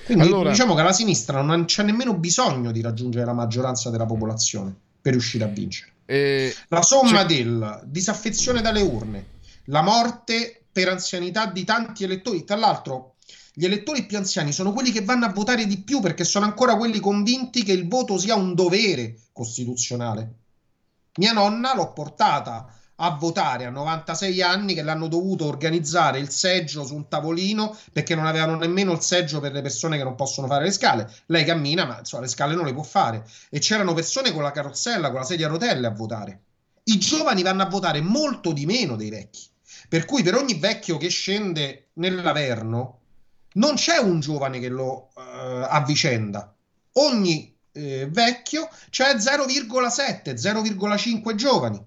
[0.05, 0.51] Quindi allora...
[0.51, 5.11] diciamo che la sinistra non c'è nemmeno bisogno di raggiungere la maggioranza della popolazione per
[5.11, 5.91] riuscire a vincere.
[6.05, 7.35] Eh, la somma c'è...
[7.35, 9.27] del disaffezione dalle urne,
[9.65, 13.15] la morte per anzianità di tanti elettori, tra l'altro
[13.59, 16.77] gli elettori più anziani sono quelli che vanno a votare di più perché sono ancora
[16.77, 20.35] quelli convinti che il voto sia un dovere costituzionale.
[21.17, 26.85] Mia nonna l'ho portata a votare a 96 anni che l'hanno dovuto organizzare il seggio
[26.85, 30.47] su un tavolino perché non avevano nemmeno il seggio per le persone che non possono
[30.47, 31.11] fare le scale.
[31.27, 33.27] Lei cammina, ma insomma, le scale non le può fare.
[33.49, 36.43] E c'erano persone con la carrozzella, con la sedia a rotelle a votare.
[36.85, 39.49] I giovani vanno a votare molto di meno dei vecchi.
[39.89, 43.01] Per cui per ogni vecchio che scende nell'Averno
[43.57, 45.21] non c'è un giovane che lo uh,
[45.69, 46.55] avvicenda.
[46.93, 51.85] Ogni eh, vecchio c'è 0,7, 0,5 giovani.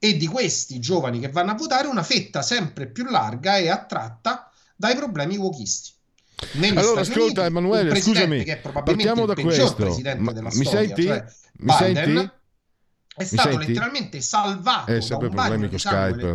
[0.00, 4.50] E di questi giovani che vanno a votare, una fetta sempre più larga è attratta
[4.76, 5.90] dai problemi wokisti.
[6.52, 9.74] Negli allora, Stati ascolta, Uniti, Emanuele, scusami, partiamo da questo.
[9.74, 11.02] presidente della mi storia, senti?
[11.02, 11.24] Cioè
[11.58, 12.30] mi Biden, senti?
[13.18, 16.34] È stato letteralmente salvato da un bagno di sangue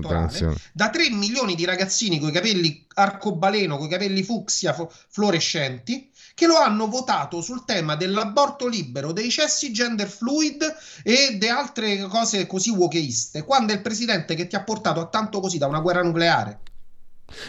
[0.73, 6.11] da 3 milioni di ragazzini con i capelli arcobaleno, con i capelli fucsia fo- fluorescenti,
[6.36, 10.61] che lo hanno votato sul tema dell'aborto libero, dei cessi gender fluid
[11.03, 15.07] e di altre cose così wokeiste, quando è il presidente che ti ha portato a
[15.07, 16.59] tanto così da una guerra nucleare.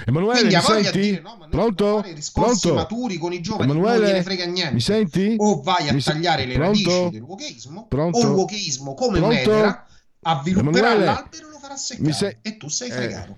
[0.07, 1.01] Emanuele, Quindi, mi senti?
[1.01, 2.05] Dire, no, Pronto?
[2.33, 2.75] Pronto?
[2.75, 4.75] maturi con i giovani, Emanuele, non gliene frega niente.
[4.75, 5.35] Mi senti?
[5.39, 6.91] O vai a mi tagliare le Pronto?
[6.91, 8.19] radici del wokeismo, Pronto?
[8.19, 9.35] o il wokeismo come Pronto?
[9.35, 9.87] un'edera
[10.23, 12.13] avvilupperà Emanuele, l'albero e lo farà seccare.
[12.13, 12.37] Sei...
[12.43, 13.37] E tu sei fregato.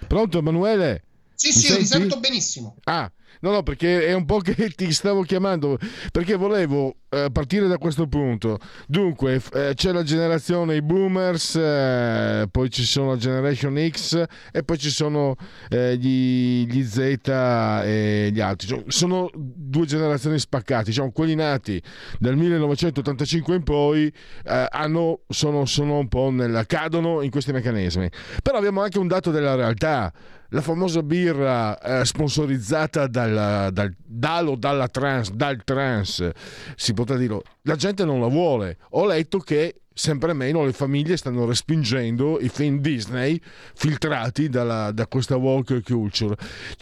[0.00, 0.06] Eh.
[0.06, 1.02] Pronto, Emanuele?
[1.34, 1.72] Sì, mi sì, senti?
[1.72, 2.76] io ti sento benissimo.
[2.84, 3.10] Ah,
[3.44, 5.78] no, no, perché è un po' che ti stavo chiamando,
[6.10, 8.58] perché volevo eh, partire da questo punto.
[8.86, 14.62] Dunque, eh, c'è la generazione i boomers, eh, poi ci sono la generation X e
[14.62, 15.36] poi ci sono
[15.68, 18.66] eh, gli, gli, Z e gli altri.
[18.66, 19.30] Cioè, sono
[19.74, 20.84] due generazioni spaccate.
[20.84, 21.82] Diciamo, quelli nati
[22.20, 28.08] dal 1985 in poi eh, hanno, sono, sono un po' nella, cadono in questi meccanismi.
[28.40, 30.12] Però abbiamo anche un dato della realtà
[30.50, 36.30] la famosa birra eh, sponsorizzata dal, dal, dal, o dalla trans, dal trans,
[36.76, 38.78] si potrà dire, la gente non la vuole.
[38.90, 43.40] Ho letto che sempre meno le famiglie stanno respingendo i film Disney
[43.74, 46.36] filtrati dalla, da questa woke culture.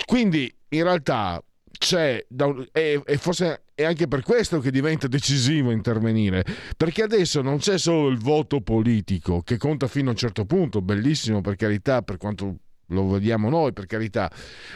[0.05, 1.43] Quindi in realtà
[1.79, 2.27] c'è,
[2.73, 6.45] e, e forse è anche per questo che diventa decisivo intervenire,
[6.77, 10.83] perché adesso non c'è solo il voto politico che conta fino a un certo punto,
[10.83, 12.57] bellissimo per carità, per quanto
[12.87, 14.31] lo vediamo noi per carità,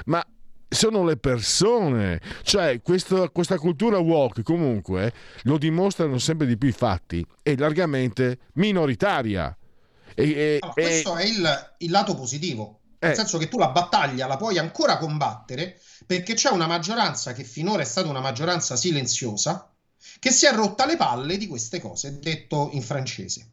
[0.06, 0.24] ma
[0.68, 6.72] sono le persone, cioè questo, questa cultura walk comunque lo dimostrano sempre di più i
[6.72, 9.56] fatti, è largamente minoritaria.
[10.14, 11.22] E, e, allora, questo e...
[11.22, 13.14] è il, il, lato positivo, nel eh.
[13.14, 17.82] senso che tu la battaglia la puoi ancora combattere perché c'è una maggioranza che finora
[17.82, 19.70] è stata una maggioranza silenziosa
[20.18, 23.50] che si è rotta le palle di queste cose, detto in francese.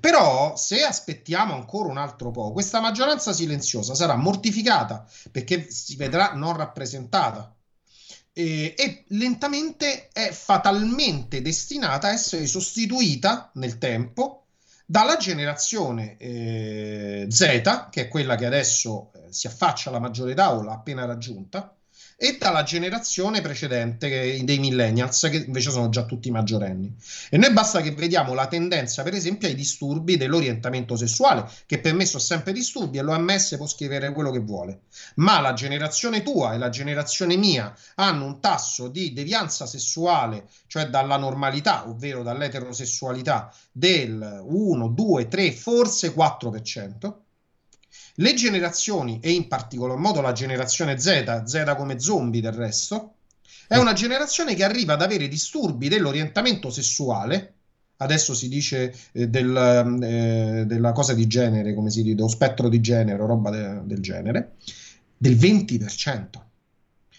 [0.00, 6.32] Però se aspettiamo ancora un altro po', questa maggioranza silenziosa sarà mortificata perché si vedrà
[6.34, 7.54] non rappresentata
[8.32, 14.46] e, e lentamente è fatalmente destinata a essere sostituita nel tempo
[14.86, 20.52] dalla generazione eh, Z, che è quella che adesso eh, si affaccia alla maggiore età
[20.52, 21.76] o l'ha appena raggiunta,
[22.22, 26.94] e dalla generazione precedente dei millennials che invece sono già tutti maggiorenni.
[27.30, 31.94] E noi basta che vediamo la tendenza, per esempio, ai disturbi dell'orientamento sessuale, che per
[31.94, 34.80] me sono sempre disturbi e l'OMS può scrivere quello che vuole.
[35.14, 40.90] Ma la generazione tua e la generazione mia hanno un tasso di devianza sessuale, cioè
[40.90, 47.14] dalla normalità, ovvero dall'eterosessualità, del 1, 2, 3, forse 4%.
[48.20, 53.14] Le generazioni, e in particolar modo la generazione Z, Z come zombie del resto,
[53.66, 57.54] è una generazione che arriva ad avere disturbi dell'orientamento sessuale,
[57.96, 59.56] adesso si dice eh, del,
[60.02, 63.80] eh, della cosa di genere, come si dice, dello spettro di genere o roba de,
[63.84, 64.56] del genere,
[65.16, 66.26] del 20%.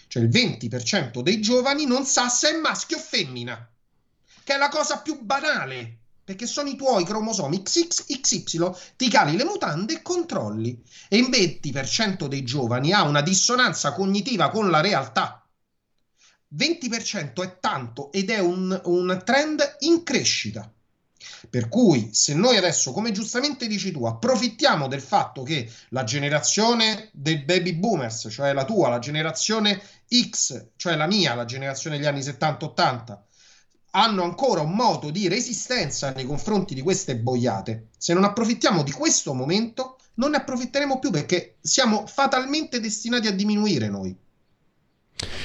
[0.07, 3.67] Cioè il 20% dei giovani non sa se è maschio o femmina,
[4.43, 9.43] che è la cosa più banale perché sono i tuoi cromosomi XXXY, ti cali le
[9.43, 10.81] mutande e controlli.
[11.09, 15.45] E il 20% dei giovani ha una dissonanza cognitiva con la realtà.
[16.55, 20.71] 20% è tanto ed è un, un trend in crescita.
[21.49, 27.09] Per cui, se noi adesso, come giustamente dici tu, approfittiamo del fatto che la generazione
[27.13, 29.81] dei baby boomers, cioè la tua, la generazione
[30.29, 33.17] X, cioè la mia, la generazione degli anni 70-80,
[33.91, 37.89] hanno ancora un moto di resistenza nei confronti di queste boiate.
[37.97, 43.31] Se non approfittiamo di questo momento, non ne approfitteremo più perché siamo fatalmente destinati a
[43.31, 44.15] diminuire noi.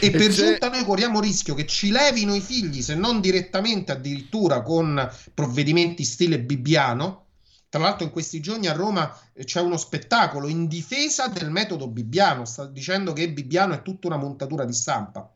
[0.01, 0.31] E, e per c'è...
[0.31, 5.09] giunta noi corriamo il rischio che ci levino i figli, se non direttamente addirittura con
[5.35, 7.25] provvedimenti stile Bibbiano.
[7.69, 11.89] Tra l'altro in questi giorni a Roma eh, c'è uno spettacolo in difesa del metodo
[11.89, 15.31] Bibbiano, sta dicendo che Bibbiano è tutta una montatura di stampa.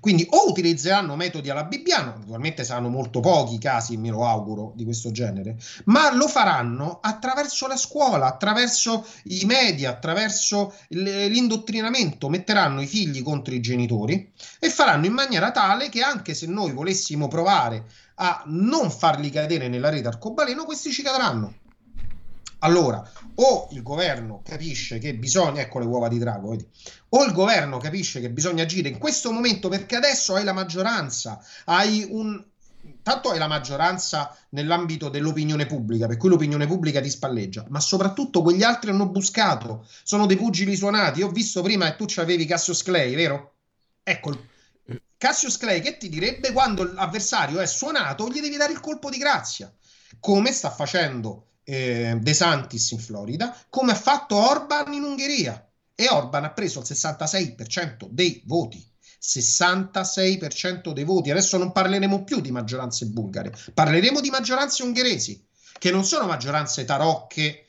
[0.00, 4.72] Quindi o utilizzeranno metodi alla Bibbiano, naturalmente saranno molto pochi i casi, me lo auguro,
[4.74, 12.80] di questo genere, ma lo faranno attraverso la scuola, attraverso i media, attraverso l'indottrinamento, metteranno
[12.80, 17.28] i figli contro i genitori e faranno in maniera tale che anche se noi volessimo
[17.28, 17.86] provare
[18.16, 21.64] a non farli cadere nella rete arcobaleno, questi ci cadranno.
[22.60, 26.66] Allora, o il governo capisce che bisogna, ecco le uova di drago, vedi?
[27.10, 31.42] o il governo capisce che bisogna agire in questo momento perché adesso hai la maggioranza,
[31.64, 32.42] hai un...
[33.02, 38.42] Tanto hai la maggioranza nell'ambito dell'opinione pubblica, per cui l'opinione pubblica ti spalleggia, ma soprattutto
[38.42, 41.20] quegli altri hanno buscato, sono dei pugili suonati.
[41.20, 43.54] Io ho visto prima che tu avevi Cassius Clay, vero?
[44.04, 44.38] Ecco,
[45.18, 49.18] Cassius Clay che ti direbbe quando l'avversario è suonato, gli devi dare il colpo di
[49.18, 49.72] grazia,
[50.20, 55.60] come sta facendo eh, De Santis in Florida, come ha fatto Orban in Ungheria.
[55.94, 58.84] E Orban ha preso il 66% dei voti.
[59.20, 61.30] 66% dei voti.
[61.30, 65.44] Adesso non parleremo più di maggioranze bulgare, parleremo di maggioranze ungheresi,
[65.78, 67.64] che non sono maggioranze tarocche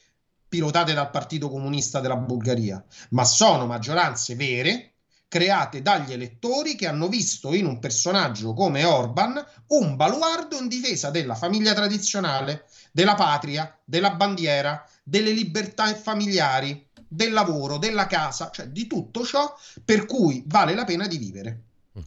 [0.47, 4.96] pilotate dal Partito Comunista della Bulgaria, ma sono maggioranze vere
[5.27, 11.09] create dagli elettori che hanno visto in un personaggio come Orban un baluardo in difesa
[11.09, 18.67] della famiglia tradizionale, della patria, della bandiera, delle libertà familiari, del lavoro, della casa, cioè
[18.67, 19.53] di tutto ciò
[19.83, 21.61] per cui vale la pena di vivere.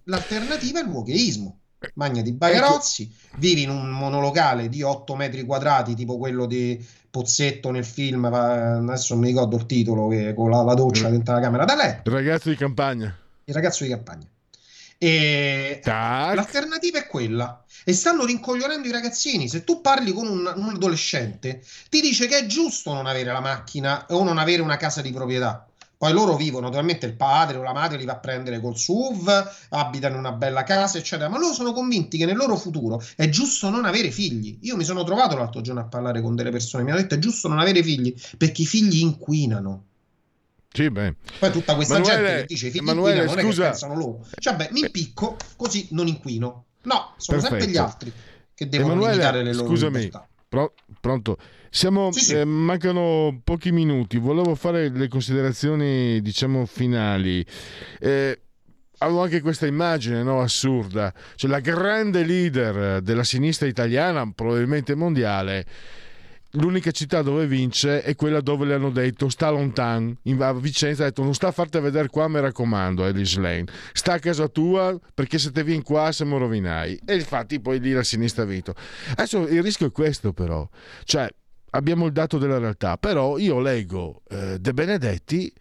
[0.04, 1.58] L'alternativa è il wokismo.
[1.94, 3.38] magna di Bagarozzi, ecco.
[3.38, 9.14] vivi in un monolocale di 8 metri quadrati, tipo quello di Pozzetto nel film, adesso
[9.14, 11.10] non mi ricordo il titolo, che, con la, la doccia mm.
[11.10, 12.08] dentro la camera da letto.
[12.08, 13.16] Il ragazzo di campagna.
[13.44, 14.26] Il ragazzo di campagna.
[15.02, 16.34] E Tac.
[16.34, 17.64] l'alternativa è quella.
[17.84, 19.48] E stanno rincoglionendo i ragazzini.
[19.48, 23.40] Se tu parli con un, un, adolescente, ti dice che è giusto non avere la
[23.40, 25.69] macchina o non avere una casa di proprietà.
[26.00, 29.28] Poi loro vivono, naturalmente il padre o la madre li va a prendere col SUV,
[29.68, 33.28] abitano in una bella casa, eccetera, ma loro sono convinti che nel loro futuro è
[33.28, 34.56] giusto non avere figli.
[34.62, 37.18] Io mi sono trovato l'altro giorno a parlare con delle persone, mi hanno detto è
[37.18, 39.84] giusto non avere figli perché i figli inquinano.
[40.72, 41.16] Sì, beh.
[41.38, 43.60] Poi tutta questa Manuele, gente che dice i figli Emanuele, inquinano, non scusa.
[43.60, 44.26] è che pensano loro.
[44.38, 46.64] Cioè, beh, mi impicco così non inquino.
[46.84, 47.60] No, sono Perfetto.
[47.62, 48.10] sempre gli altri
[48.54, 50.28] che devono Emanuele, limitare le loro scusami, libertà.
[50.50, 51.36] Pro- pronto?
[51.70, 52.34] Siamo, sì, sì.
[52.34, 57.46] Eh, mancano pochi minuti, volevo fare le considerazioni, diciamo, finali.
[58.00, 58.40] Eh,
[58.98, 65.64] avevo anche questa immagine no, assurda, cioè la grande leader della sinistra italiana, probabilmente mondiale,
[66.52, 71.06] l'unica città dove vince è quella dove le hanno detto sta lontano a Vicenza ha
[71.06, 73.66] detto non sta a farti vedere qua mi raccomando Ellis Lane.
[73.92, 77.92] Sta a casa tua perché se te vieni qua siamo rovinai e infatti poi lì
[77.92, 78.74] la sinistra ha vinto.
[79.12, 80.68] Adesso il rischio è questo però.
[81.04, 81.28] Cioè
[81.70, 85.52] abbiamo il dato della realtà però io leggo eh, De Benedetti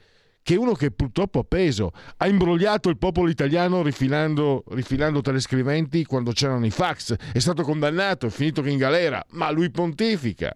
[0.49, 6.05] che è uno che purtroppo ha peso, ha imbrogliato il popolo italiano rifilando, rifilando telescriventi
[6.05, 10.51] quando c'erano i fax, è stato condannato, è finito che in galera, ma lui pontifica.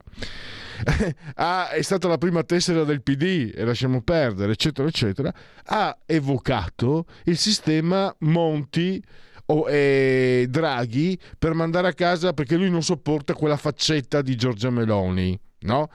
[1.35, 5.31] ah, è stata la prima tessera del PD e lasciamo perdere, eccetera, eccetera.
[5.65, 8.99] Ha evocato il sistema Monti
[9.45, 14.71] o eh, Draghi per mandare a casa perché lui non sopporta quella faccetta di Giorgia
[14.71, 15.87] Meloni, no?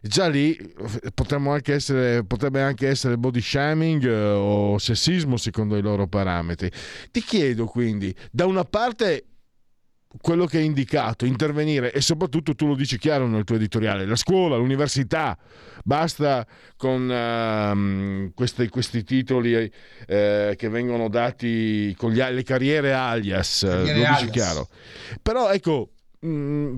[0.00, 0.56] Già lì
[1.50, 6.70] anche essere, potrebbe anche essere body shaming eh, o sessismo secondo i loro parametri.
[7.10, 9.24] Ti chiedo quindi, da una parte
[10.20, 14.16] quello che è indicato, intervenire e soprattutto tu lo dici chiaro nel tuo editoriale, la
[14.16, 15.36] scuola, l'università,
[15.84, 19.70] basta con uh, questi, questi, titoli uh,
[20.06, 24.20] che vengono dati con gli, le carriere alias, carriere lo alias.
[24.20, 24.68] dici chiaro.
[25.22, 25.90] Però ecco,
[26.20, 26.76] mh, mm,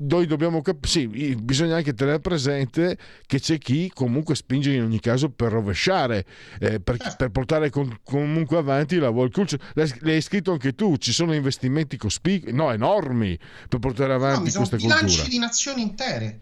[0.00, 2.96] noi dobbiamo capire, sì, bisogna anche tenere presente
[3.26, 6.24] che c'è chi comunque spinge in ogni caso per rovesciare,
[6.58, 7.16] eh, per, certo.
[7.16, 9.62] per, portare con, comunque avanti la world culture.
[9.74, 13.38] L'hai, scritto anche tu, ci sono investimenti cospicui, no, enormi
[13.68, 14.96] per portare avanti no, questa cultura.
[14.96, 16.40] Sono bilanci di nazioni intere.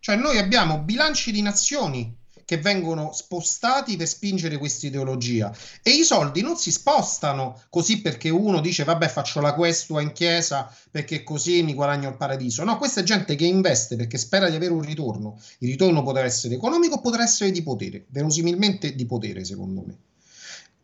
[0.00, 2.16] Cioè noi abbiamo bilanci di nazioni
[2.48, 5.54] che vengono spostati per spingere questa ideologia.
[5.82, 10.12] E i soldi non si spostano così perché uno dice vabbè faccio la questua in
[10.12, 12.64] chiesa perché così mi guadagno il paradiso.
[12.64, 15.38] No questa è gente che investe perché spera di avere un ritorno.
[15.58, 19.96] Il ritorno potrà essere economico o potrà essere di potere verosimilmente di potere secondo me.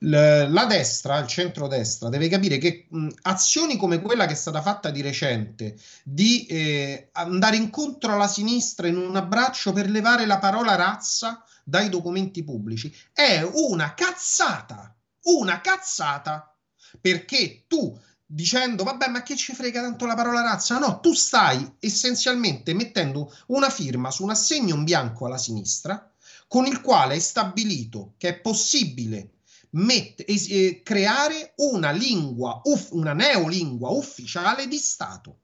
[0.01, 4.91] La destra, il centrodestra, deve capire che mh, azioni come quella che è stata fatta
[4.91, 10.75] di recente, di eh, andare incontro alla sinistra in un abbraccio per levare la parola
[10.75, 16.55] razza dai documenti pubblici, è una cazzata, una cazzata,
[17.01, 21.77] perché tu dicendo vabbè ma che ci frega tanto la parola razza no tu stai
[21.79, 26.11] essenzialmente mettendo una firma su un assegno in bianco alla sinistra
[26.49, 29.35] con il quale è stabilito che è possibile
[29.77, 35.39] Mette, eh, creare una lingua, uff, una neolingua ufficiale di Stato.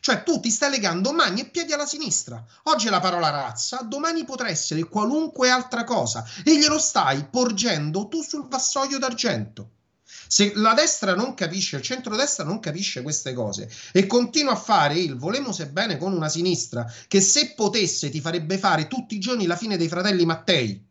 [0.00, 2.44] Cioè tu ti stai legando mani e piedi alla sinistra.
[2.64, 8.08] Oggi è la parola razza, domani potrà essere qualunque altra cosa e glielo stai porgendo
[8.08, 9.70] tu sul vassoio d'argento.
[10.26, 14.98] Se la destra non capisce, il centrodestra non capisce queste cose e continua a fare
[14.98, 19.18] il volemo se bene con una sinistra che se potesse ti farebbe fare tutti i
[19.18, 20.89] giorni la fine dei fratelli Mattei,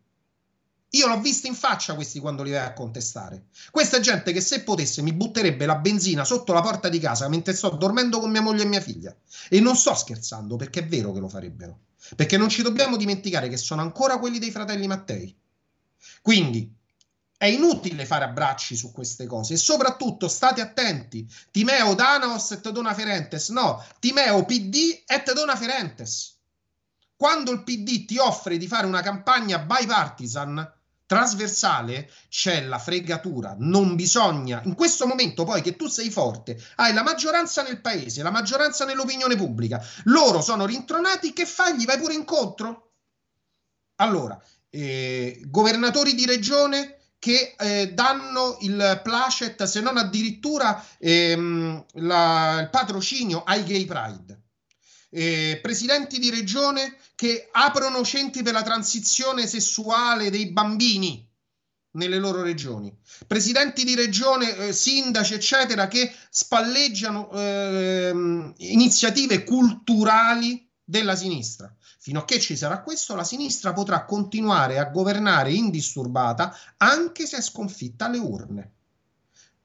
[0.90, 3.46] io l'ho visto in faccia questi quando li vai a contestare.
[3.70, 7.54] Questa gente che se potesse mi butterebbe la benzina sotto la porta di casa mentre
[7.54, 9.14] sto dormendo con mia moglie e mia figlia.
[9.48, 11.78] E non sto scherzando perché è vero che lo farebbero.
[12.16, 15.36] Perché non ci dobbiamo dimenticare che sono ancora quelli dei fratelli Mattei.
[16.22, 16.74] Quindi
[17.36, 21.24] è inutile fare abbracci su queste cose e soprattutto state attenti.
[21.52, 23.48] Timeo Danaos et dona ferentes.
[23.50, 26.36] No, Timeo PD et dona ferentes.
[27.14, 30.79] Quando il PD ti offre di fare una campagna bipartisan,
[31.10, 36.92] trasversale c'è la fregatura, non bisogna, in questo momento poi che tu sei forte, hai
[36.92, 41.76] la maggioranza nel paese, la maggioranza nell'opinione pubblica, loro sono rintronati, che fai?
[41.76, 42.92] Gli vai pure incontro?
[43.96, 52.60] Allora, eh, governatori di regione che eh, danno il placet, se non addirittura ehm, la,
[52.60, 54.39] il patrocinio ai gay pride.
[55.12, 61.26] Eh, presidenti di regione che aprono centri per la transizione sessuale dei bambini.
[61.92, 62.96] nelle loro regioni.
[63.26, 71.74] Presidenti di regione, eh, sindaci, eccetera, che spalleggiano eh, iniziative culturali della sinistra.
[71.98, 77.38] Fino a che ci sarà questo, la sinistra potrà continuare a governare indisturbata anche se
[77.38, 78.72] è sconfitta alle urne.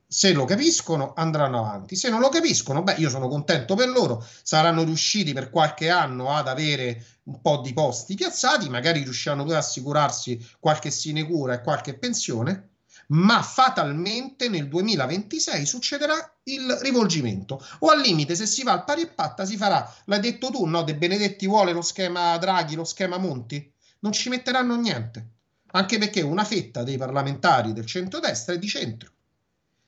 [0.08, 4.24] Se lo capiscono andranno avanti, se non lo capiscono, beh, io sono contento per loro,
[4.44, 9.56] saranno riusciti per qualche anno ad avere un po' di posti piazzati, magari riusciranno pure
[9.56, 12.70] ad assicurarsi qualche sinecura e qualche pensione,
[13.08, 17.60] ma fatalmente nel 2026 succederà il rivolgimento.
[17.80, 20.66] O al limite se si va al pari e patta si farà, l'hai detto tu,
[20.66, 20.84] no?
[20.84, 25.30] De Benedetti vuole lo schema Draghi, lo schema Monti, non ci metteranno niente,
[25.72, 29.14] anche perché una fetta dei parlamentari del centrodestra è di centro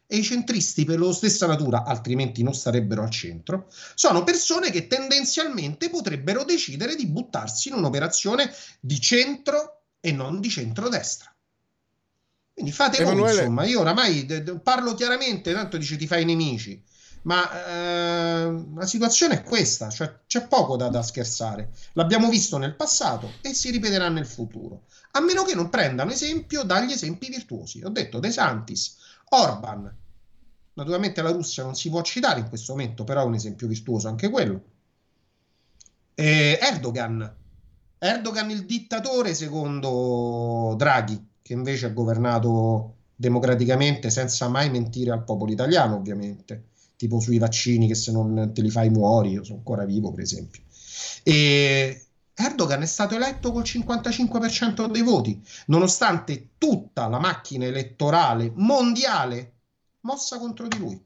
[0.07, 4.87] e i centristi per loro stessa natura, altrimenti non starebbero al centro, sono persone che
[4.87, 8.49] tendenzialmente potrebbero decidere di buttarsi in un'operazione
[8.79, 11.29] di centro e non di centrodestra.
[12.53, 13.21] Quindi fate Emanuele...
[13.21, 14.25] voi, insomma, io oramai
[14.63, 16.81] parlo chiaramente, tanto dice ti fai nemici,
[17.23, 21.71] ma eh, la situazione è questa, cioè c'è poco da, da, scherzare.
[21.93, 26.63] L'abbiamo visto nel passato e si ripeterà nel futuro, a meno che non prendano esempio
[26.63, 27.83] dagli esempi virtuosi.
[27.83, 28.95] Ho detto De Santis,
[29.29, 29.95] Orban.
[30.73, 34.07] Naturalmente la Russia non si può citare in questo momento, però è un esempio virtuoso
[34.07, 34.61] anche quello.
[36.13, 37.35] E Erdogan.
[37.99, 45.51] Erdogan il dittatore secondo Draghi che invece ha governato democraticamente senza mai mentire al popolo
[45.51, 46.65] italiano, ovviamente,
[46.95, 50.23] tipo sui vaccini che se non te li fai muori, io sono ancora vivo, per
[50.23, 50.61] esempio.
[51.23, 52.06] E
[52.39, 59.53] Erdogan è stato eletto col 55% dei voti, nonostante tutta la macchina elettorale mondiale
[60.01, 61.05] mossa contro di lui.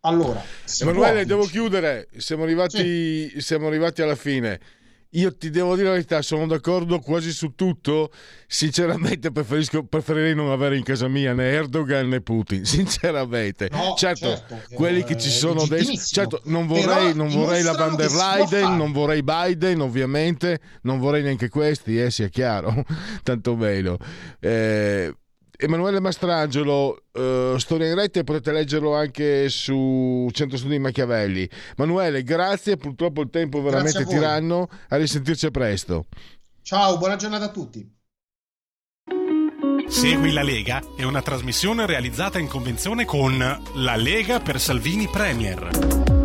[0.00, 0.42] Allora,
[0.80, 3.40] Emanuele, devo chiudere, siamo arrivati, sì.
[3.40, 4.58] siamo arrivati alla fine.
[5.14, 8.10] Io ti devo dire la verità, sono d'accordo quasi su tutto.
[8.46, 12.64] Sinceramente preferirei non avere in casa mia né Erdogan né Putin.
[12.66, 17.72] Sinceramente, no, certo, certo, quelli che ci sono adesso, certo, non vorrei, non vorrei la
[17.72, 22.84] van der Leyen, non vorrei Biden, ovviamente, non vorrei neanche questi, eh, sia chiaro,
[23.22, 23.98] tanto meno.
[24.40, 25.14] Eh,
[25.62, 31.48] Emanuele Mastrangelo, uh, Storia in rete, potete leggerlo anche su Centro Studi Machiavelli.
[31.76, 36.06] Emanuele, grazie, purtroppo il tempo è veramente a tiranno, a risentirci presto.
[36.62, 37.88] Ciao, buona giornata a tutti.
[39.86, 43.38] Segui la Lega è una trasmissione realizzata in convenzione con
[43.74, 46.21] La Lega per Salvini Premier.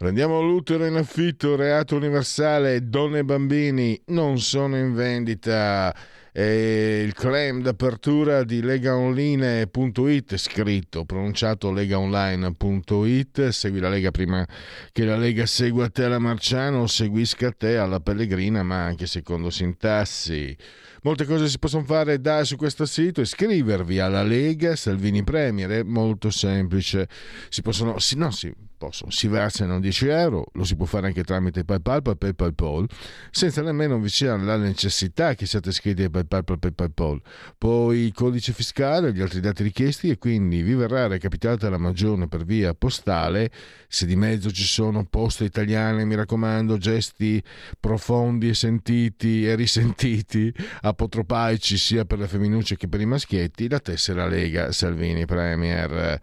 [0.00, 5.94] Prendiamo l'utero in affitto, reato universale, donne e bambini non sono in vendita.
[6.32, 14.42] E il claim d'apertura di legaonline.it scritto, pronunciato legaonline.it segui la Lega prima
[14.90, 19.50] che la Lega segua te alla Marciano o seguisca te alla Pellegrina ma anche secondo
[19.50, 20.56] sintassi.
[21.02, 23.20] Molte cose si possono fare da su questo sito.
[23.20, 27.06] Iscrivervi alla Lega Salvini Premier è molto semplice.
[27.50, 28.50] Si possono si, no, si
[28.80, 32.86] possono, si versano 10 euro, lo si può fare anche tramite PayPal o PayPal,
[33.30, 37.20] senza nemmeno vi sia la necessità che siate iscritti a PayPal o PayPal.
[37.58, 41.76] Poi il codice fiscale e gli altri dati richiesti e quindi vi verrà recapitata la
[41.76, 43.50] magione per via postale.
[43.86, 47.42] Se di mezzo ci sono poste italiane, mi raccomando, gesti
[47.78, 50.50] profondi e sentiti e risentiti,
[50.80, 56.18] apotropaici sia per le femminucce che per i maschietti, la tessera Lega Salvini Premier.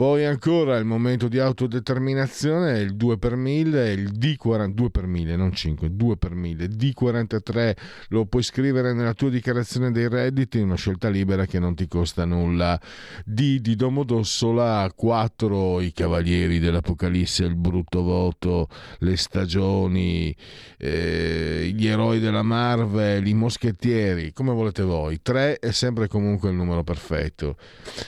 [0.00, 5.52] Poi ancora il momento di autodeterminazione, il 2 per 1000, il D42 per 1000, non
[5.52, 7.76] 5, 2 per 1000, D43
[8.08, 12.24] lo puoi scrivere nella tua dichiarazione dei redditi, una scelta libera che non ti costa
[12.24, 12.80] nulla.
[13.26, 18.68] D di Domodossola, 4 i cavalieri dell'Apocalisse, il brutto voto,
[19.00, 20.34] le stagioni,
[20.78, 25.20] eh, gli eroi della Marvel, i moschettieri, come volete voi.
[25.20, 27.58] 3 è sempre comunque il numero perfetto.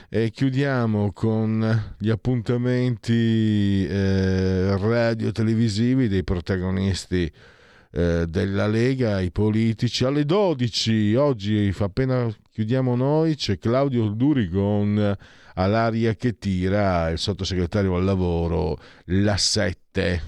[0.08, 7.30] E chiudiamo con gli appuntamenti eh, radio-televisivi dei protagonisti
[7.92, 10.04] eh, della Lega, i politici.
[10.04, 15.16] Alle 12, oggi appena chiudiamo noi, c'è Claudio Durigon
[15.54, 20.22] all'aria che tira, il sottosegretario al lavoro, la 7.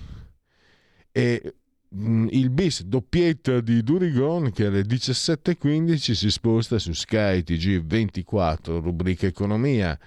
[1.10, 1.54] E
[1.94, 9.26] mm, il bis doppietta di Durigon che alle 17.15 si sposta su Sky TG24, rubrica
[9.26, 9.98] economia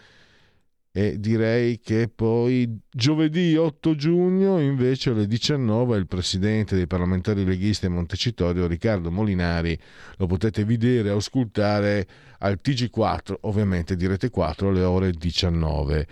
[0.98, 7.86] e direi che poi giovedì 8 giugno invece alle 19 il presidente dei parlamentari leghisti
[7.86, 9.78] a Montecitorio Riccardo Molinari
[10.16, 12.08] lo potete vedere e ascoltare
[12.40, 16.08] al TG4 ovviamente di Rete 4 alle ore 19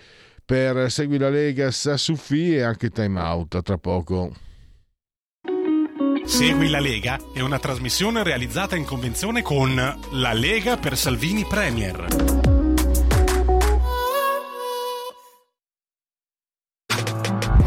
[0.45, 4.35] per Segui la Lega sa Suffi e anche Time Out tra poco
[6.25, 9.73] Segui la Lega è una trasmissione realizzata in convenzione con
[10.11, 12.64] La Lega per Salvini Premier.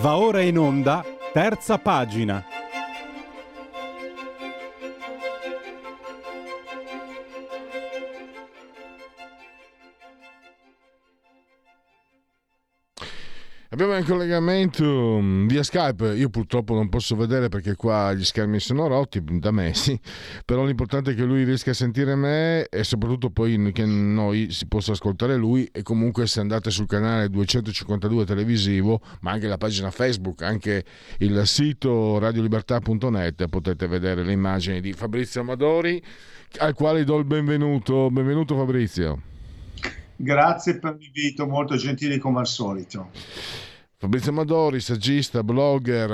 [0.00, 2.59] Va ora in onda, terza pagina.
[14.10, 19.22] Collegamento mm, via Skype, io purtroppo non posso vedere perché qua gli schermi sono rotti
[19.22, 19.98] da me, sì.
[20.44, 24.66] però l'importante è che lui riesca a sentire me e soprattutto poi che noi si
[24.66, 29.92] possa ascoltare lui e comunque se andate sul canale 252 televisivo, ma anche la pagina
[29.92, 30.84] Facebook, anche
[31.18, 36.02] il sito radiolibertà.net potete vedere le immagini di Fabrizio Amadori
[36.58, 38.10] al quale do il benvenuto.
[38.10, 39.22] Benvenuto Fabrizio.
[40.16, 43.68] Grazie per l'invito, molto gentile come al solito.
[44.00, 46.10] Fabrizio Amadori, saggista, blogger,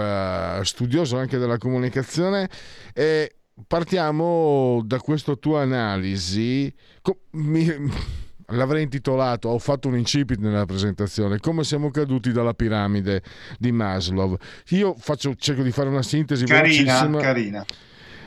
[0.59, 2.51] eh, studioso anche della comunicazione
[2.93, 6.74] e partiamo da questa tua analisi.
[8.51, 13.22] L'avrei intitolato, ho fatto un incipit nella presentazione, come siamo caduti dalla piramide
[13.57, 14.37] di Maslow.
[14.70, 17.20] Io faccio, cerco di fare una sintesi carina, velocissima.
[17.20, 17.64] Carina.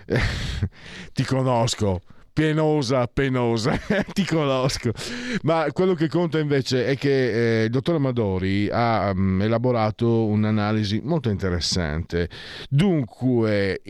[1.12, 2.00] Ti conosco
[2.40, 3.78] penosa, penosa,
[4.14, 4.94] ti conosco.
[5.42, 11.02] Ma quello che conta invece è che eh, il dottor Amadori ha um, elaborato un'analisi
[11.04, 12.30] molto interessante.
[12.70, 13.82] Dunque,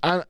[0.00, 0.28] ha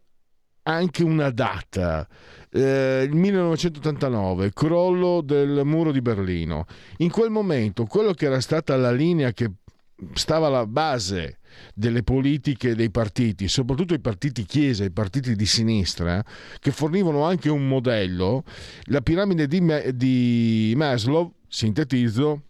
[0.62, 2.08] anche una data.
[2.50, 6.64] Eh, il 1989, crollo del muro di Berlino.
[6.98, 9.50] In quel momento, quello che era stata la linea che
[10.14, 11.38] stava alla base
[11.74, 16.24] delle politiche dei partiti, soprattutto i partiti chiesa, i partiti di sinistra,
[16.60, 18.44] che fornivano anche un modello,
[18.84, 19.60] la piramide di,
[19.94, 22.42] di Maslow, sintetizzo,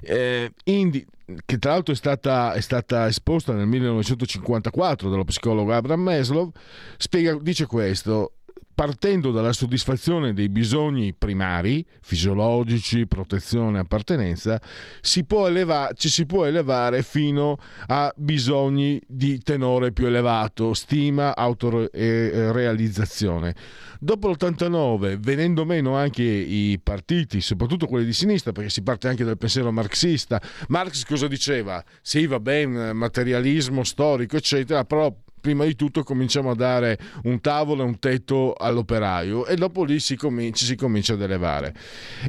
[0.00, 1.06] eh, indi-
[1.44, 6.50] che tra l'altro è stata, è stata, esposta nel 1954 dallo psicologo Abraham Maslow,
[6.96, 8.34] spiega, dice questo,
[8.74, 14.60] partendo dalla soddisfazione dei bisogni primari, fisiologici, protezione, appartenenza,
[15.00, 23.54] si eleva- ci si può elevare fino a bisogni di tenore più elevato, stima, autorealizzazione.
[24.00, 29.22] Dopo l'89, venendo meno anche i partiti, soprattutto quelli di sinistra, perché si parte anche
[29.22, 31.84] dal pensiero marxista, Marx cosa diceva?
[32.00, 37.82] Sì, va bene, materialismo storico, eccetera, però prima di tutto cominciamo a dare un tavolo
[37.82, 41.74] e un tetto all'operaio e dopo lì si comincia, si comincia ad elevare.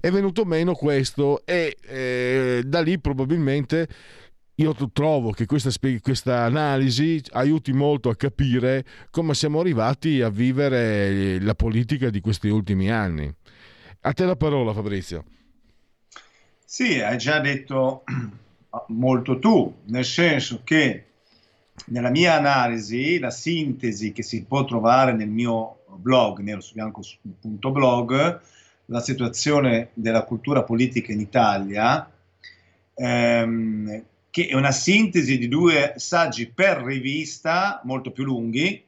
[0.02, 3.88] È venuto meno questo e eh, da lì probabilmente
[4.56, 5.70] io trovo che questa,
[6.02, 12.50] questa, analisi aiuti molto a capire come siamo arrivati a vivere la politica di questi
[12.50, 13.32] ultimi anni.
[14.02, 15.24] A te la parola Fabrizio.
[16.66, 18.04] Sì, hai già detto
[18.90, 21.06] molto tu, nel senso che
[21.88, 28.42] nella mia analisi, la sintesi che si può trovare nel mio blog, nero su bianco.blog,
[28.88, 32.10] la situazione della cultura politica in Italia,
[32.94, 38.84] ehm, che è una sintesi di due saggi per rivista molto più lunghi,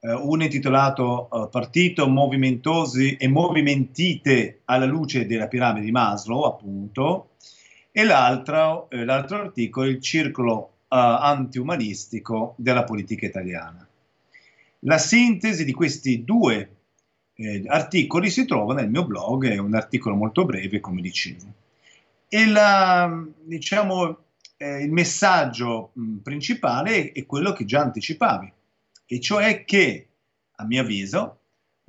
[0.00, 7.30] eh, uno intitolato eh, Partito Movimentosi e Movimentite alla luce della piramide di Maslow, appunto,
[7.90, 13.86] e l'altro, eh, l'altro articolo, il Circolo antiumanistico della politica italiana.
[14.80, 16.76] La sintesi di questi due
[17.34, 21.46] eh, articoli si trova nel mio blog, è un articolo molto breve, come dicevo.
[22.28, 24.18] E la, diciamo,
[24.56, 28.52] eh, il messaggio mh, principale è, è quello che già anticipavi,
[29.06, 30.08] e cioè che,
[30.56, 31.38] a mio avviso,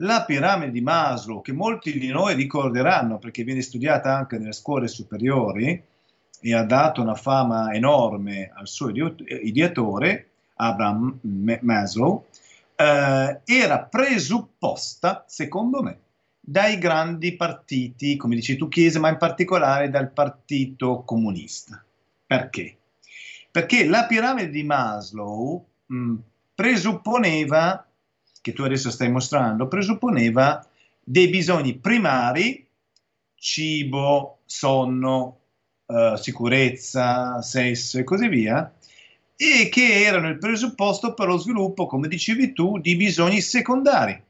[0.02, 4.88] la piramide di Maslow, che molti di noi ricorderanno perché viene studiata anche nelle scuole
[4.88, 5.84] superiori,
[6.42, 11.20] e ha dato una fama enorme al suo ideatore, Abraham
[11.62, 12.26] Maslow,
[12.76, 16.00] eh, era presupposta, secondo me,
[16.40, 21.84] dai grandi partiti, come dici tu Chiesa, ma in particolare dal Partito Comunista.
[22.26, 22.78] Perché?
[23.52, 26.16] Perché la piramide di Maslow mh,
[26.56, 27.86] presupponeva,
[28.42, 30.66] che tu adesso stai mostrando, presupponeva
[31.04, 32.68] dei bisogni primari,
[33.36, 35.39] cibo, sonno,
[35.90, 38.72] uh, sicurezza, sesso e così via,
[39.36, 44.22] e che erano il presupposto per lo sviluppo, come dicevi tu, di bisogni secondari,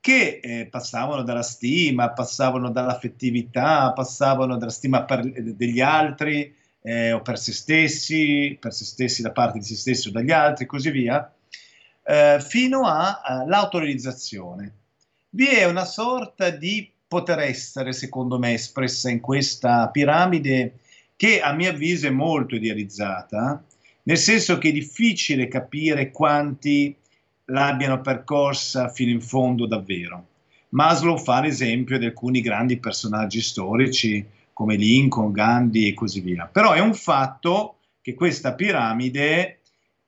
[0.00, 7.22] che eh, passavano dalla stima, passavano dall'affettività, passavano dalla stima per, degli altri eh, o
[7.22, 10.66] per se stessi, per se stessi da parte di se stessi o dagli altri, e
[10.66, 11.32] così via,
[12.02, 14.72] eh, fino all'autorealizzazione.
[15.30, 20.80] Vi è una sorta di poter essere, secondo me, espressa in questa piramide
[21.16, 23.62] che a mio avviso è molto idealizzata,
[24.02, 26.94] nel senso che è difficile capire quanti
[27.46, 30.26] l'abbiano percorsa fino in fondo davvero.
[30.70, 36.46] Maslow fa l'esempio di alcuni grandi personaggi storici come Lincoln, Gandhi e così via.
[36.46, 39.60] Però è un fatto che questa piramide,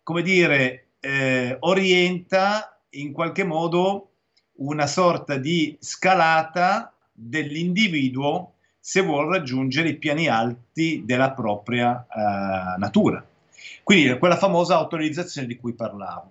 [0.03, 4.11] come dire, eh, orienta in qualche modo
[4.57, 8.56] una sorta di scalata dell'individuo
[8.89, 13.27] se vuole raggiungere i piani alti della propria eh, natura.
[13.83, 16.31] Quindi quella famosa autorizzazione di cui parlavo.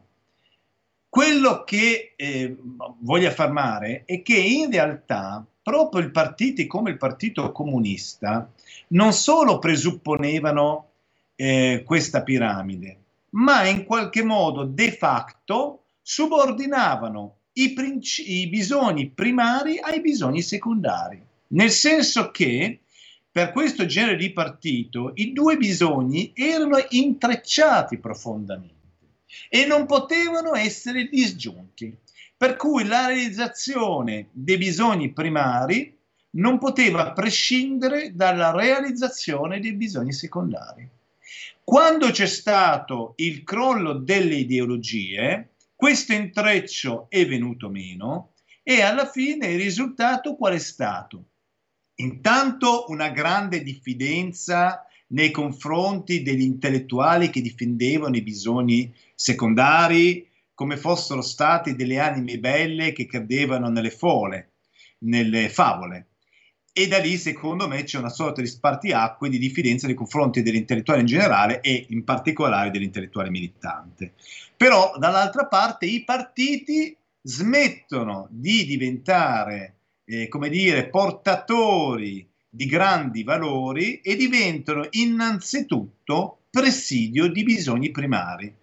[1.09, 2.55] Quello che eh,
[2.99, 8.49] voglio affermare è che in realtà proprio i partiti come il Partito Comunista
[8.89, 10.91] non solo presupponevano
[11.35, 12.97] eh, questa piramide,
[13.31, 21.21] ma in qualche modo de facto subordinavano i, princi- i bisogni primari ai bisogni secondari,
[21.55, 22.81] nel senso che
[23.31, 28.73] per questo genere di partito i due bisogni erano intrecciati profondamente
[29.49, 31.93] e non potevano essere disgiunti.
[32.37, 35.97] Per cui la realizzazione dei bisogni primari
[36.31, 40.87] non poteva prescindere dalla realizzazione dei bisogni secondari.
[41.63, 49.47] Quando c'è stato il crollo delle ideologie, questo intreccio è venuto meno e alla fine
[49.47, 51.23] il risultato qual è stato?
[51.95, 61.21] Intanto una grande diffidenza nei confronti degli intellettuali che difendevano i bisogni secondari come fossero
[61.21, 64.53] stati delle anime belle che credevano nelle fole,
[64.99, 66.07] nelle favole.
[66.77, 70.99] E da lì, secondo me, c'è una sorta di spartiacque di diffidenza nei confronti dell'intellettuale
[70.99, 74.13] in generale e in particolare dell'intellettuale militante.
[74.57, 79.75] Però, dall'altra parte, i partiti smettono di diventare,
[80.05, 88.53] eh, come dire, portatori di grandi valori e diventano innanzitutto presidio di bisogni primari.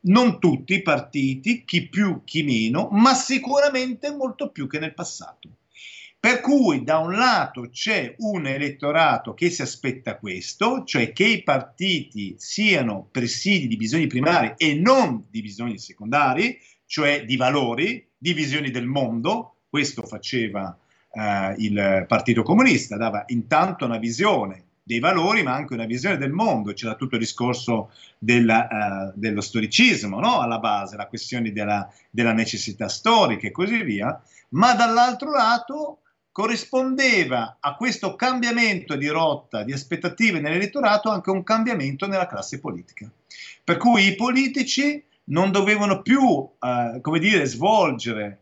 [0.00, 5.50] Non tutti i partiti, chi più, chi meno, ma sicuramente molto più che nel passato.
[6.20, 11.42] Per cui da un lato c'è un elettorato che si aspetta questo, cioè che i
[11.44, 18.32] partiti siano presidi di bisogni primari e non di bisogni secondari, cioè di valori, di
[18.32, 20.76] visioni del mondo, questo faceva
[21.12, 26.32] eh, il Partito Comunista, dava intanto una visione dei valori, ma anche una visione del
[26.32, 26.72] mondo.
[26.72, 30.40] C'era tutto il discorso della, uh, dello storicismo no?
[30.40, 34.20] alla base, la questione della, della, necessità storica e così via,
[34.50, 36.00] ma dall'altro lato
[36.32, 43.08] corrispondeva a questo cambiamento di rotta, di aspettative nell'elettorato, anche un cambiamento nella classe politica.
[43.62, 48.40] Per cui i politici non dovevano più, uh, come dire, svolgere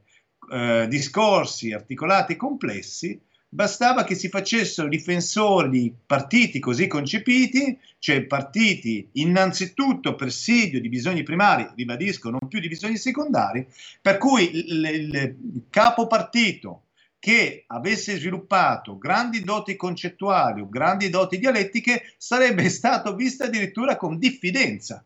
[0.48, 8.24] uh, discorsi articolati e complessi, bastava che si facessero difensori di partiti così concepiti, cioè
[8.24, 13.66] partiti innanzitutto presidio di bisogni primari, ribadisco, non più di bisogni secondari,
[14.00, 16.82] per cui il, il, il capo partito
[17.18, 24.18] che avesse sviluppato grandi doti concettuali o grandi doti dialettiche sarebbe stato visto addirittura con
[24.18, 25.04] diffidenza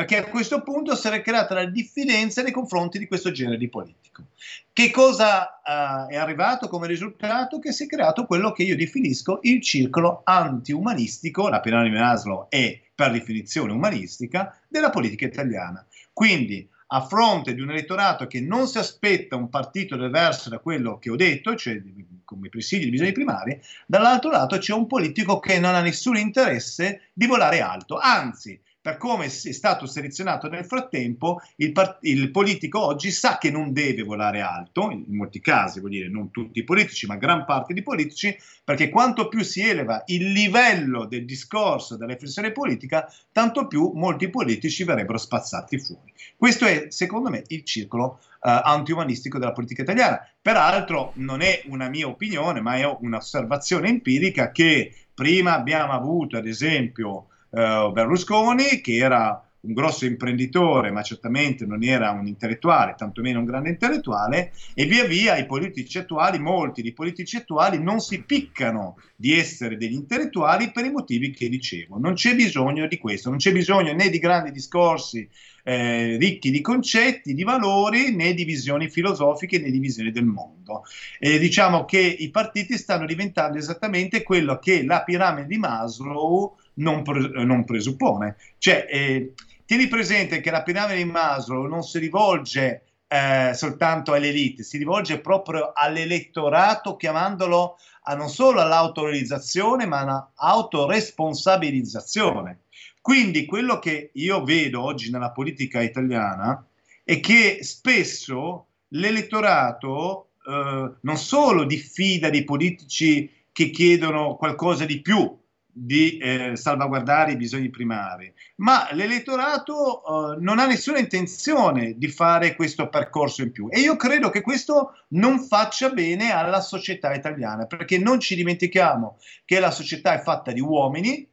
[0.00, 3.68] perché a questo punto si era creata la diffidenza nei confronti di questo genere di
[3.68, 4.28] politico.
[4.72, 7.58] Che cosa uh, è arrivato come risultato?
[7.58, 12.46] Che si è creato quello che io definisco il circolo anti-umanistico, la piramide di Maslow
[12.48, 15.86] è per definizione umanistica, della politica italiana.
[16.14, 20.96] Quindi a fronte di un elettorato che non si aspetta un partito diverso da quello
[20.98, 21.78] che ho detto, cioè
[22.24, 27.10] come presidi di bisogni primari, dall'altro lato c'è un politico che non ha nessun interesse
[27.12, 32.82] di volare alto, anzi per come è stato selezionato nel frattempo, il, part- il, politico
[32.82, 36.64] oggi sa che non deve volare alto, in molti casi, vuol dire non tutti i
[36.64, 41.96] politici, ma gran parte dei politici, perché quanto più si eleva il livello del discorso,
[41.96, 46.12] della riflessione politica, tanto più molti politici verrebbero spazzati fuori.
[46.36, 50.26] Questo è, secondo me, il circolo uh, anti-umanistico della politica italiana.
[50.40, 56.46] Peraltro non è una mia opinione, ma è un'osservazione empirica che prima abbiamo avuto, ad
[56.46, 63.40] esempio, uh, Berlusconi, che era un grosso imprenditore, ma certamente non era un intellettuale, tantomeno
[63.40, 68.22] un grande intellettuale, e via via i politici attuali, molti dei politici attuali non si
[68.22, 71.98] piccano di essere degli intellettuali per i motivi che dicevo.
[71.98, 75.28] Non c'è bisogno di questo, non c'è bisogno né di grandi discorsi
[75.62, 80.84] eh, ricchi di concetti, di valori, né di visioni filosofiche né di visioni del mondo.
[81.18, 87.02] E diciamo che i partiti stanno diventando esattamente quello che la piramide di Maslow non,
[87.02, 88.36] pre- non presuppone.
[88.58, 89.32] Cioè, eh,
[89.64, 95.18] tieni presente che la piramide di Maslow non si rivolge eh, soltanto all'elite, si rivolge
[95.20, 102.60] proprio all'elettorato chiamandolo a non solo all'autorealizzazione, ma all'autoresponsabilizzazione.
[103.00, 106.64] Quindi quello che io vedo oggi nella politica italiana
[107.02, 115.36] è che spesso l'elettorato eh, non solo diffida dei politici che chiedono qualcosa di più,
[115.72, 122.54] di eh, salvaguardare i bisogni primari, ma l'elettorato eh, non ha nessuna intenzione di fare
[122.54, 123.68] questo percorso in più.
[123.70, 129.18] E io credo che questo non faccia bene alla società italiana, perché non ci dimentichiamo
[129.44, 131.28] che la società è fatta di uomini,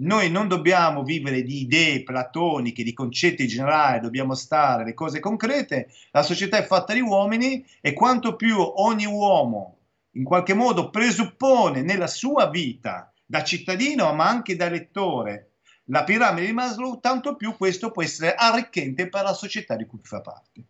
[0.00, 5.90] noi non dobbiamo vivere di idee platoniche, di concetti generali, dobbiamo stare le cose concrete,
[6.12, 9.78] la società è fatta di uomini e quanto più ogni uomo
[10.12, 15.50] in qualche modo presuppone nella sua vita da cittadino ma anche da lettore
[15.90, 20.00] la piramide di Maslow, tanto più questo può essere arricchente per la società di cui
[20.02, 20.64] fa parte.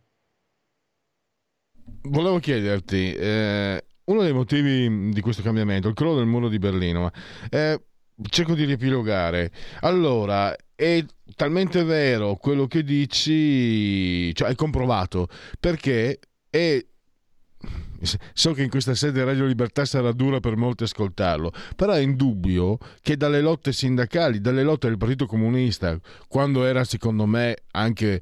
[2.02, 7.10] Volevo chiederti, eh, uno dei motivi di questo cambiamento, il crollo del muro di Berlino,
[7.50, 7.82] eh,
[8.30, 9.50] cerco di riepilogare.
[9.80, 11.04] Allora, è
[11.34, 15.28] talmente vero quello che dici, cioè è comprovato,
[15.58, 16.84] perché è
[18.32, 22.78] So che in questa sede Radio Libertà sarà dura per molti ascoltarlo, però è indubbio
[23.00, 28.20] che dalle lotte sindacali, dalle lotte del Partito Comunista, quando era secondo me anche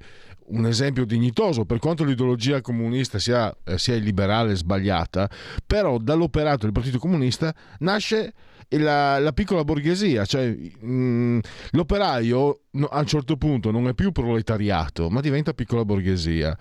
[0.48, 5.28] un esempio dignitoso per quanto l'ideologia comunista sia, eh, sia liberale e sbagliata,
[5.66, 8.32] però dall'operato del Partito Comunista nasce
[8.70, 11.38] la, la piccola borghesia, cioè mh, mm,
[11.70, 16.56] l'operaio no, a un certo punto non è più proletariato, ma diventa piccola borghesia.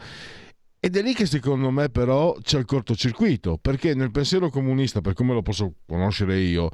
[0.86, 5.14] Ed è lì che secondo me però c'è il cortocircuito, perché nel pensiero comunista, per
[5.14, 6.70] come lo posso conoscere io,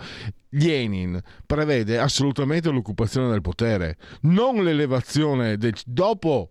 [0.50, 5.76] Lenin prevede assolutamente l'occupazione del potere, non l'elevazione del...
[5.86, 6.50] dopo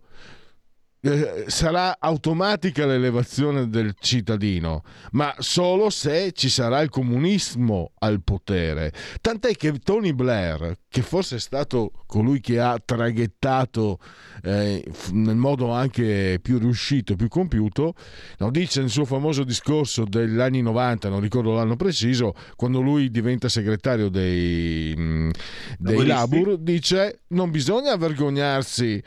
[1.03, 4.83] eh, sarà automatica l'elevazione del cittadino,
[5.13, 8.93] ma solo se ci sarà il comunismo al potere.
[9.19, 13.97] Tant'è che Tony Blair, che forse è stato colui che ha traghettato
[14.43, 17.95] eh, nel modo anche più riuscito, più compiuto,
[18.37, 23.09] no, dice nel suo famoso discorso degli anni 90, non ricordo l'anno preciso, quando lui
[23.09, 25.31] diventa segretario dei, mh,
[25.79, 29.01] dei Labur, dice non bisogna vergognarsi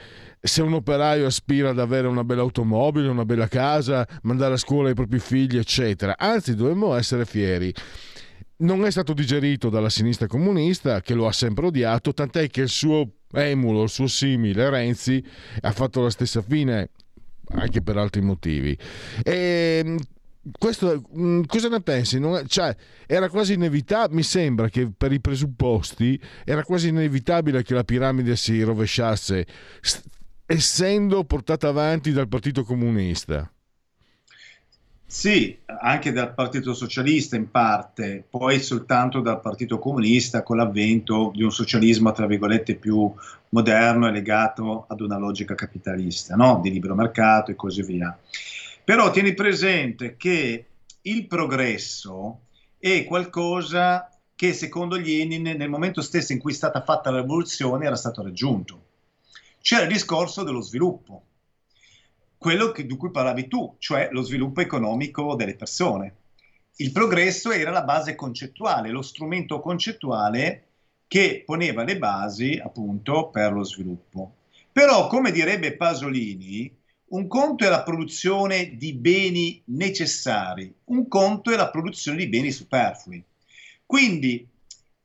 [0.47, 4.91] se un operaio aspira ad avere una bella automobile, una bella casa, mandare a scuola
[4.91, 6.17] i propri figli, eccetera.
[6.19, 7.73] Anzi, dovremmo essere fieri.
[8.59, 12.69] Non è stato digerito dalla sinistra comunista, che lo ha sempre odiato, tant'è che il
[12.69, 15.25] suo emulo, il suo simile, Renzi,
[15.63, 16.91] ha fatto la stessa fine,
[17.53, 18.77] anche per altri motivi.
[19.23, 19.99] E ehm,
[20.59, 22.19] questo, mm, cosa ne pensi?
[22.19, 22.77] È, cioè,
[23.07, 28.37] era quasi inevitabile, mi sembra che per i presupposti era quasi inevitabile che la piramide
[28.37, 29.47] si rovesciasse
[30.47, 33.49] essendo portata avanti dal Partito Comunista.
[35.07, 41.43] Sì, anche dal Partito Socialista in parte, poi soltanto dal Partito Comunista con l'avvento di
[41.43, 43.13] un socialismo, tra virgolette, più
[43.51, 46.59] moderno e legato ad una logica capitalista, no?
[46.63, 48.19] di libero mercato e così via.
[48.83, 50.67] Però tieni presente che
[51.03, 52.41] il progresso
[52.79, 57.87] è qualcosa che secondo Lenin nel momento stesso in cui è stata fatta la rivoluzione
[57.87, 58.84] era stato raggiunto
[59.65, 61.25] c'era il discorso dello sviluppo,
[62.37, 66.17] quello che, di cui parlavi tu, cioè lo sviluppo economico delle persone.
[66.77, 70.67] Il progresso era la base concettuale, lo strumento concettuale
[71.09, 74.35] che poneva le basi appunto per lo sviluppo.
[74.71, 76.71] Però, come direbbe Pasolini,
[77.07, 82.51] un conto è la produzione di beni necessari, un conto è la produzione di beni
[82.51, 83.25] superflui.
[83.87, 84.47] Quindi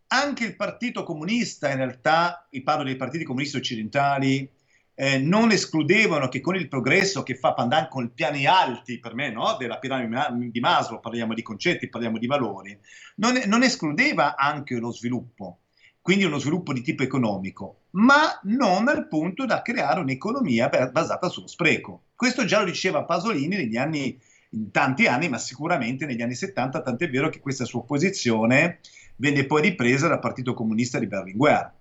[0.09, 4.49] anche il Partito Comunista, in realtà, e parlo dei partiti comunisti occidentali,
[4.95, 9.13] eh, non escludevano che con il progresso che fa Pandan con i piani alti, per
[9.13, 9.55] me, no?
[9.57, 12.77] della piramide di Maslow, parliamo di concetti, parliamo di valori,
[13.15, 15.59] non, non escludeva anche lo sviluppo,
[16.01, 21.47] quindi uno sviluppo di tipo economico, ma non al punto da creare un'economia basata sullo
[21.47, 22.07] spreco.
[22.15, 24.19] Questo già lo diceva Pasolini negli anni,
[24.51, 28.79] in tanti anni, ma sicuramente negli anni 70, tant'è vero che questa sua posizione
[29.17, 31.73] venne poi ripresa dal Partito Comunista di Berlinguer.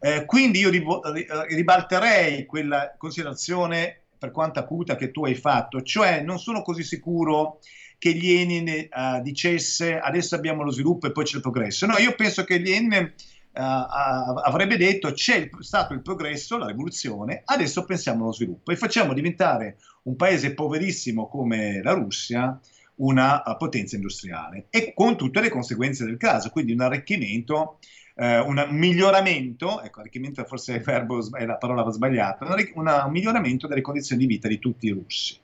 [0.00, 6.38] Eh, quindi io ribalterei quella considerazione per quanto acuta che tu hai fatto, cioè non
[6.38, 7.60] sono così sicuro
[7.98, 11.86] che Lenin uh, dicesse adesso abbiamo lo sviluppo e poi c'è il progresso.
[11.86, 13.12] No, io penso che Lenin
[13.60, 19.78] avrebbe detto c'è stato il progresso, la rivoluzione, adesso pensiamo allo sviluppo e facciamo diventare
[20.04, 22.58] un paese poverissimo come la Russia
[22.96, 27.78] una potenza industriale e con tutte le conseguenze del caso, quindi un arricchimento,
[28.14, 33.80] eh, un miglioramento, ecco, arricchimento forse è, verbo, è la parola sbagliata, un miglioramento delle
[33.80, 35.38] condizioni di vita di tutti i russi.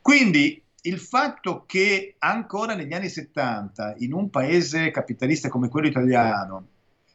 [0.00, 6.68] Quindi il fatto che ancora negli anni 70 in un paese capitalista come quello italiano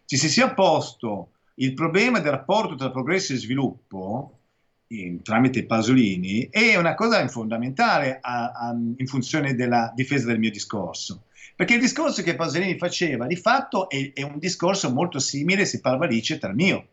[0.10, 4.40] ci si sia posto il problema del rapporto tra progresso e sviluppo
[4.88, 10.50] in, tramite Pasolini è una cosa fondamentale a, a, in funzione della difesa del mio
[10.50, 11.26] discorso.
[11.56, 15.80] Perché il discorso che Pasolini faceva di fatto è, è un discorso molto simile, se
[15.80, 16.88] parla liceta, al mio.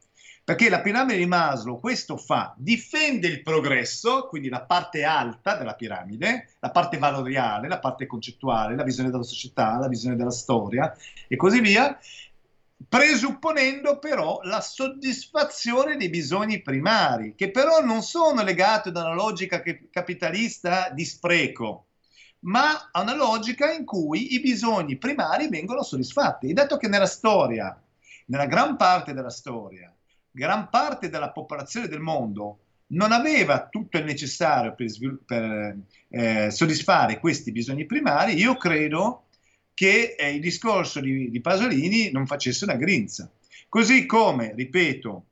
[0.45, 5.75] Perché la piramide di Maslow questo fa, difende il progresso, quindi la parte alta della
[5.75, 10.95] piramide, la parte valoriale, la parte concettuale, la visione della società, la visione della storia
[11.27, 11.99] e così via,
[12.89, 19.63] presupponendo però la soddisfazione dei bisogni primari, che però non sono legati ad una logica
[19.91, 21.87] capitalista di spreco,
[22.41, 26.49] ma a una logica in cui i bisogni primari vengono soddisfatti.
[26.49, 27.81] E dato che nella storia,
[28.27, 29.93] nella gran parte della storia,
[30.31, 32.59] gran parte della popolazione del mondo
[32.89, 34.93] non aveva tutto il necessario per,
[35.25, 35.77] per
[36.09, 39.26] eh, soddisfare questi bisogni primari, io credo
[39.77, 43.31] che il discorso di, di, Pasolini non facesse una grinza.
[43.69, 45.27] Così come, ripeto,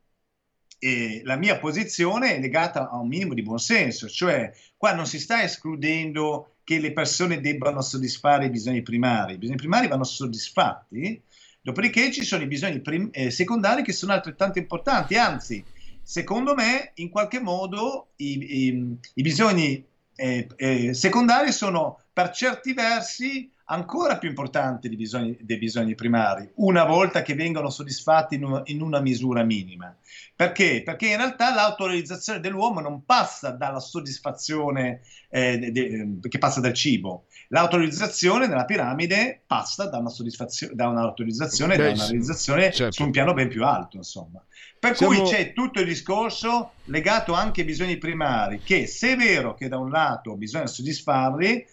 [0.79, 5.19] eh, la mia posizione è legata a un minimo di buonsenso, cioè qua non si
[5.19, 11.23] sta escludendo che le persone debbano soddisfare i bisogni primari, i bisogni primari vanno soddisfatti,
[11.65, 15.65] Dopodiché ci sono i bisogni prim- eh, secondari che sono altrettanto importanti, anzi,
[16.03, 19.83] secondo me, in qualche modo i, i, i bisogni
[20.15, 26.51] eh, eh, secondari sono per certi versi ancora più importanti dei bisogni, dei bisogni primari,
[26.57, 29.95] una volta che vengono soddisfatti in, in una misura minima.
[30.36, 30.82] Perché?
[30.85, 35.01] Perché in realtà l'autorealizzazione dell'uomo non passa dalla soddisfazione
[35.31, 37.27] eh, de, de, che passa dal cibo.
[37.49, 42.93] L'autorizzazione nella piramide passa da una soddisfazione, da un'autorizzazione, Beh, da una realizzazione certo.
[42.93, 44.45] su un piano ben più alto, insomma.
[44.78, 45.15] Per Siamo...
[45.15, 49.69] cui c'è tutto il discorso legato anche ai bisogni primari, che se è vero che
[49.69, 51.65] da un lato bisogna soddisfarli,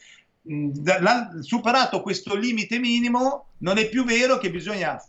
[1.42, 5.02] superato questo limite minimo, non è più vero che bisogna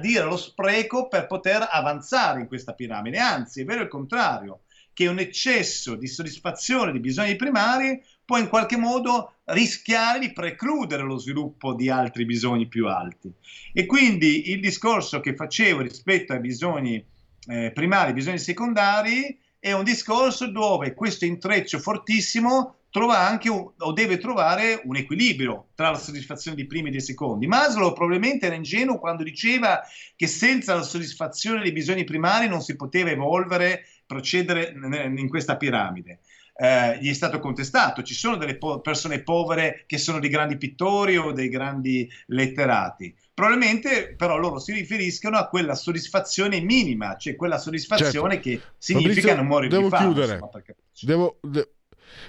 [0.00, 4.60] dire lo spreco per poter avanzare in questa piramide, anzi è vero il contrario,
[4.92, 11.02] che un eccesso di soddisfazione di bisogni primari può in qualche modo rischiare di precludere
[11.02, 13.32] lo sviluppo di altri bisogni più alti.
[13.72, 17.04] E quindi il discorso che facevo rispetto ai bisogni
[17.48, 23.70] eh, primari, ai bisogni secondari, è un discorso dove questo intreccio fortissimo trova anche un,
[23.78, 27.46] o deve trovare un equilibrio tra la soddisfazione di primi e dei secondi.
[27.46, 29.80] Maslow probabilmente era ingenuo quando diceva
[30.16, 34.74] che senza la soddisfazione dei bisogni primari non si poteva evolvere, procedere
[35.16, 36.20] in questa piramide.
[36.62, 40.58] Eh, gli è stato contestato, ci sono delle po- persone povere che sono dei grandi
[40.58, 43.16] pittori o dei grandi letterati.
[43.32, 48.48] Probabilmente però loro si riferiscono a quella soddisfazione minima, cioè quella soddisfazione certo.
[48.48, 50.04] che significa Fabrizio, non muore devo di fame.
[50.04, 50.32] Chiudere.
[50.34, 50.62] Insomma,
[51.00, 51.68] devo, de-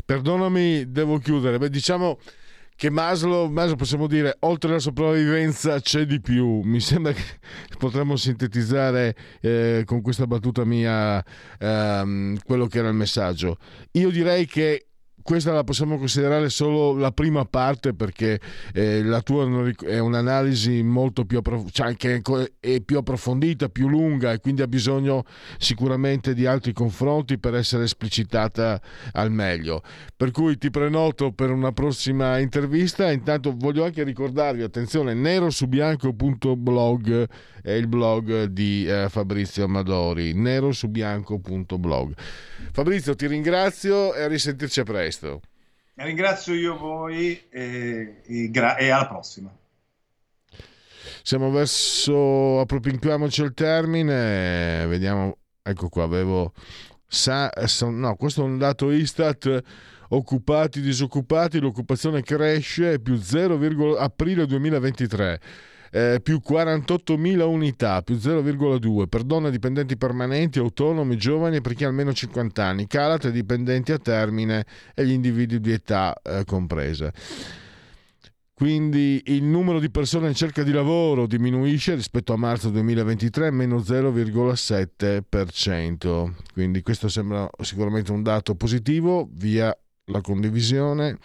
[0.05, 1.57] Perdonami, devo chiudere.
[1.57, 2.19] Beh, diciamo
[2.75, 6.61] che Maslow, Maslow, possiamo dire, oltre alla sopravvivenza c'è di più.
[6.63, 7.23] Mi sembra che
[7.77, 11.23] potremmo sintetizzare eh, con questa battuta mia
[11.59, 13.57] ehm, quello che era il messaggio.
[13.91, 14.87] Io direi che
[15.23, 18.39] questa la possiamo considerare solo la prima parte perché
[18.73, 19.48] eh, la tua
[19.85, 21.41] è un'analisi molto più,
[21.72, 22.22] cioè che
[22.60, 25.23] è più approfondita, più lunga e quindi ha bisogno
[25.57, 28.81] sicuramente di altri confronti per essere esplicitata
[29.14, 29.81] al meglio.
[30.15, 33.11] Per cui ti prenoto per una prossima intervista.
[33.11, 37.27] Intanto voglio anche ricordarvi, attenzione, nerosubianco.blog
[37.61, 42.14] è il blog di eh, Fabrizio Amadori, nerosubianco.blog.
[42.72, 45.20] Fabrizio, ti ringrazio e a risentirci a presto.
[45.93, 49.56] Ringrazio io voi e, e, gra- e alla prossima.
[51.23, 56.53] Siamo verso, appropinquiamoci al termine, vediamo, ecco qua, avevo,
[57.06, 57.52] sa,
[57.89, 59.61] no, questo è un dato Istat,
[60.10, 65.39] occupati, disoccupati, l'occupazione cresce, più 0, aprile 2023
[65.91, 71.84] eh, più 48.000 unità, più 0,2 per donne dipendenti permanenti, autonomi, giovani e per chi
[71.84, 74.65] ha almeno 50 anni, cala tra i dipendenti a termine
[74.95, 77.11] e gli individui di età eh, comprese.
[78.53, 83.77] Quindi il numero di persone in cerca di lavoro diminuisce rispetto a marzo 2023, meno
[83.77, 86.31] 0,7%.
[86.53, 91.18] Quindi questo sembra sicuramente un dato positivo, via la condivisione.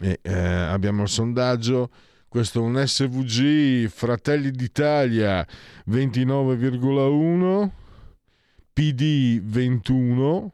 [0.00, 1.90] E, eh, abbiamo il sondaggio
[2.32, 5.46] questo è un SVG Fratelli d'Italia
[5.86, 7.68] 29,1
[8.72, 10.52] PD 21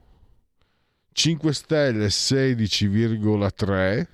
[1.12, 4.06] 5 Stelle 16,3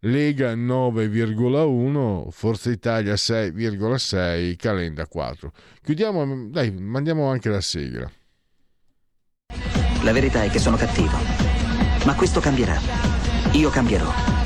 [0.00, 5.52] Lega 9,1 Forza Italia 6,6 Calenda 4
[5.84, 8.10] chiudiamo dai mandiamo anche la sigla.
[10.02, 11.16] La verità è che sono cattivo
[12.04, 12.80] ma questo cambierà.
[13.52, 14.45] Io cambierò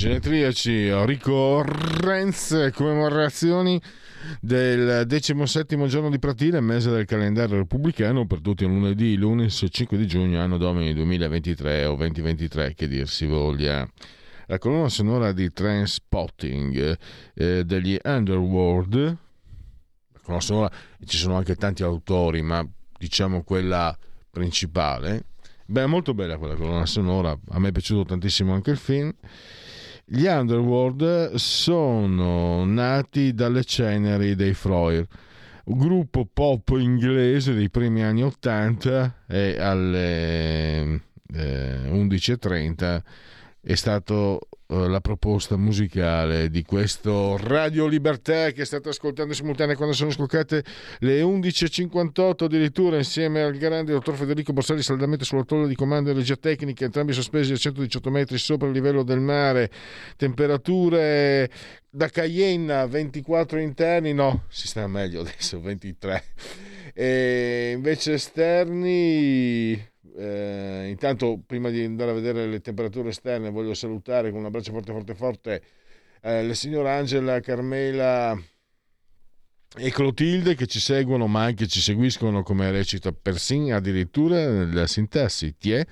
[0.00, 3.78] Genetriaci, ricorrenze, commemorazioni
[4.40, 10.06] del 17 giorno di Pratile, mese del calendario repubblicano, per tutti lunedì, lunes 5 di
[10.06, 13.86] giugno, anno domini 2023 o 2023, che dir si voglia.
[14.46, 16.98] La colonna sonora di Transpotting
[17.34, 19.18] eh, degli Underworld,
[20.38, 20.72] sonora,
[21.04, 22.66] ci sono anche tanti autori, ma
[22.96, 23.94] diciamo quella
[24.30, 25.24] principale.
[25.66, 29.12] Beh, molto bella quella colonna sonora, a me è piaciuto tantissimo anche il film.
[30.12, 35.06] Gli Underworld sono nati dalle ceneri dei Freud,
[35.64, 40.80] gruppo pop inglese dei primi anni 80 e alle
[41.32, 43.02] eh, 11.30
[43.62, 49.76] è stato eh, la proposta musicale di questo Radio Libertà che state ascoltando in simultanea
[49.76, 50.64] quando sono scoccate
[51.00, 56.14] le 11.58 addirittura insieme al grande dottor Federico Borsari saldamente sulla tolla di comando e
[56.14, 59.70] regia tecnica entrambi sospesi a 118 metri sopra il livello del mare.
[60.16, 61.50] Temperature
[61.90, 66.24] da Cayenne 24 interni no si sta meglio adesso 23
[66.94, 69.89] e invece esterni
[70.20, 74.70] eh, intanto, prima di andare a vedere le temperature esterne, voglio salutare con un abbraccio
[74.70, 75.62] forte, forte, forte
[76.20, 78.38] eh, le signore Angela, Carmela
[79.76, 85.56] e Clotilde che ci seguono, ma anche ci seguiscono come recita persino addirittura la sintassi.
[85.56, 85.86] Tie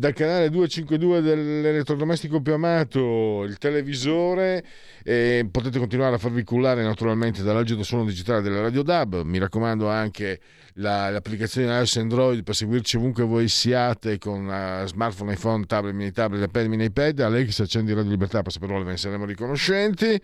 [0.00, 4.64] dal canale 252 dell'elettrodomestico più amato, il televisore,
[5.04, 9.90] e potete continuare a farvi cullare naturalmente dall'agito suono digitale della Radio DAB, mi raccomando
[9.90, 10.40] anche
[10.76, 16.12] la, l'applicazione iOS Android per seguirci ovunque voi siate con uh, smartphone, iPhone, tablet, mini
[16.12, 20.18] tablet, iPad, mini iPad, Alex accendi Radio Libertà, per sapere ve ne saremo riconoscenti.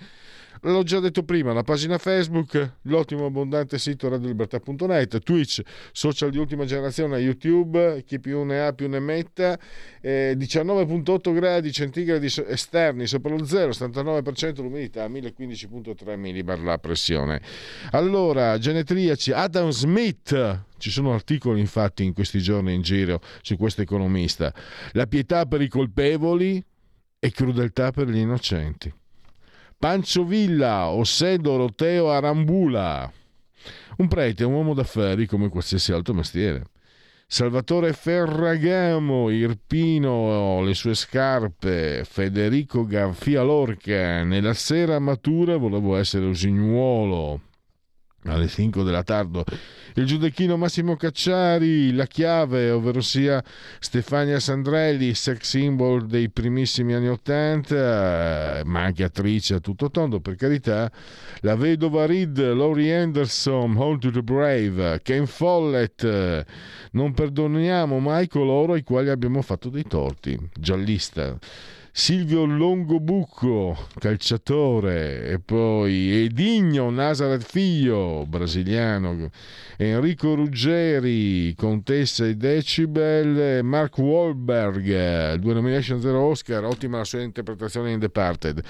[0.66, 5.62] L'ho già detto prima, la pagina Facebook, l'ottimo abbondante sito radiolibertà.net, Twitch,
[5.92, 9.56] social di ultima generazione, YouTube, chi più ne ha più ne metta,
[10.00, 17.40] eh, 19.8 gradi centigradi esterni sopra lo zero, 79% l'umidità, 1015.3 millibar la pressione.
[17.92, 23.82] Allora, genetriaci, Adam Smith, ci sono articoli infatti in questi giorni in giro su questo
[23.82, 24.52] economista,
[24.94, 26.60] la pietà per i colpevoli
[27.20, 28.92] e crudeltà per gli innocenti.
[29.78, 33.12] Pancio Villa, Ossedo Roteo Arambula.
[33.98, 36.64] Un prete un uomo d'affari come qualsiasi altro mestiere.
[37.26, 47.40] Salvatore Ferragamo, Irpino, le sue scarpe, Federico Garfia Lorca, nella sera matura volevo essere usignuolo
[48.32, 49.44] alle 5 della tardo.
[49.94, 53.42] Il giudecchino Massimo Cacciari, la chiave, ovvero sia
[53.78, 60.34] Stefania Sandrelli, sex symbol dei primissimi anni Ottanta, ma anche attrice a tutto tondo, per
[60.34, 60.90] carità,
[61.40, 66.44] la vedova Reed, Laurie Anderson, Hold to the Brave, Ken Follett,
[66.90, 71.38] non perdoniamo mai coloro ai quali abbiamo fatto dei torti, giallista.
[71.98, 79.30] Silvio Longobucco, calciatore, e poi Edigno Nazaret Figlio, brasiliano,
[79.78, 87.92] Enrico Ruggeri, Contessa e Decibel, Mark Wahlberg, due nomination zero Oscar, ottima la sua interpretazione
[87.92, 88.62] in Departed.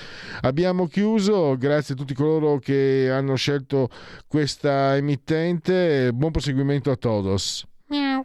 [0.42, 3.88] Abbiamo chiuso, grazie a tutti coloro che hanno scelto
[4.28, 7.66] questa emittente, buon proseguimento a todos.
[7.88, 8.24] Miau.